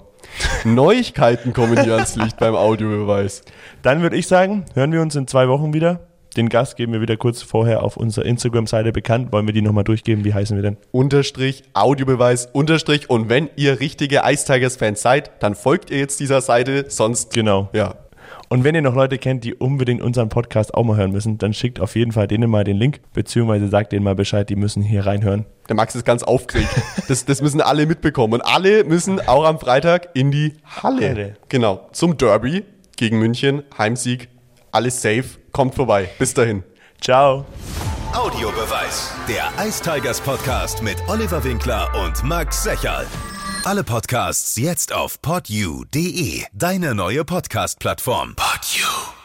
Neuigkeiten 0.65 1.53
kommen 1.53 1.81
hier 1.81 1.95
ans 1.95 2.17
Licht 2.17 2.39
beim 2.39 2.57
Audiobeweis. 2.57 3.43
Dann 3.83 4.03
würde 4.03 4.17
ich 4.17 4.27
sagen, 4.27 4.65
hören 4.75 4.91
wir 4.91 5.01
uns 5.01 5.15
in 5.15 5.29
zwei 5.29 5.49
Wochen 5.49 5.73
wieder. 5.75 6.06
Den 6.37 6.49
Gast 6.51 6.77
geben 6.77 6.93
wir 6.93 7.01
wieder 7.01 7.17
kurz 7.17 7.41
vorher 7.41 7.83
auf 7.83 7.97
unserer 7.97 8.27
Instagram-Seite 8.27 8.93
bekannt. 8.93 9.33
Wollen 9.33 9.47
wir 9.47 9.55
die 9.55 9.63
nochmal 9.63 9.85
durchgeben? 9.85 10.25
Wie 10.25 10.35
heißen 10.35 10.55
wir 10.57 10.63
denn? 10.63 10.77
Unterstrich, 10.93 11.63
Audiobeweis, 11.73 12.47
Unterstrich. 12.53 13.09
Und 13.09 13.31
wenn 13.31 13.49
ihr 13.57 13.81
richtige 13.81 14.21
Ice 14.25 14.45
Tigers-Fans 14.45 15.01
seid, 15.01 15.31
dann 15.43 15.55
folgt 15.55 15.91
ihr 15.91 15.99
jetzt 15.99 16.21
dieser 16.21 16.43
Seite. 16.43 16.85
Sonst, 16.89 17.33
Genau. 17.33 17.71
ja. 17.73 17.95
Und 18.49 18.65
wenn 18.65 18.75
ihr 18.75 18.83
noch 18.83 18.95
Leute 18.95 19.19
kennt, 19.19 19.45
die 19.45 19.55
unbedingt 19.55 20.03
unseren 20.03 20.29
Podcast 20.29 20.75
auch 20.75 20.85
mal 20.85 20.97
hören 20.97 21.11
müssen, 21.11 21.39
dann 21.39 21.53
schickt 21.53 21.81
auf 21.81 21.97
jeden 21.97 22.13
Fall 22.13 22.29
denen 22.29 22.49
mal 22.51 22.65
den 22.65 22.77
Link, 22.77 23.01
beziehungsweise 23.13 23.69
sagt 23.69 23.93
denen 23.93 24.05
mal 24.05 24.15
Bescheid, 24.15 24.49
die 24.49 24.57
müssen 24.57 24.83
hier 24.83 25.05
reinhören. 25.07 25.47
Der 25.69 25.75
Max 25.75 25.95
ist 25.97 26.05
ganz 26.05 26.23
aufgeregt. 26.23 26.69
Das, 27.09 27.25
das 27.25 27.41
müssen 27.41 27.61
alle 27.61 27.87
mitbekommen. 27.87 28.35
Und 28.35 28.43
alle 28.43 28.85
müssen 28.85 29.21
auch 29.27 29.45
am 29.45 29.59
Freitag 29.59 30.11
in 30.15 30.31
die 30.31 30.53
Halle. 30.65 31.09
Halle. 31.09 31.35
Genau. 31.49 31.89
Zum 31.93 32.17
Derby 32.19 32.65
gegen 32.97 33.19
München. 33.19 33.63
Heimsieg. 33.79 34.29
Alles 34.77 35.01
safe. 35.01 35.25
Kommt 35.53 35.75
vorbei. 35.75 36.11
Bis 36.19 36.35
dahin. 36.35 36.63
Ciao. 37.01 37.47
Audiobeweis. 38.13 39.11
Der 39.27 39.51
Ice 39.67 39.83
Tigers 39.83 40.21
Podcast 40.21 40.83
mit 40.83 40.97
Oliver 41.09 41.43
Winkler 41.45 41.91
und 42.05 42.23
Max 42.23 42.63
Secherl. 42.63 43.07
Alle 43.65 43.85
Podcasts 43.85 44.57
jetzt 44.57 44.93
auf 44.93 45.23
podyou.de, 45.23 46.45
deine 46.53 46.95
neue 46.95 47.25
Podcast-Plattform. 47.25 48.37
Podyou. 48.37 49.16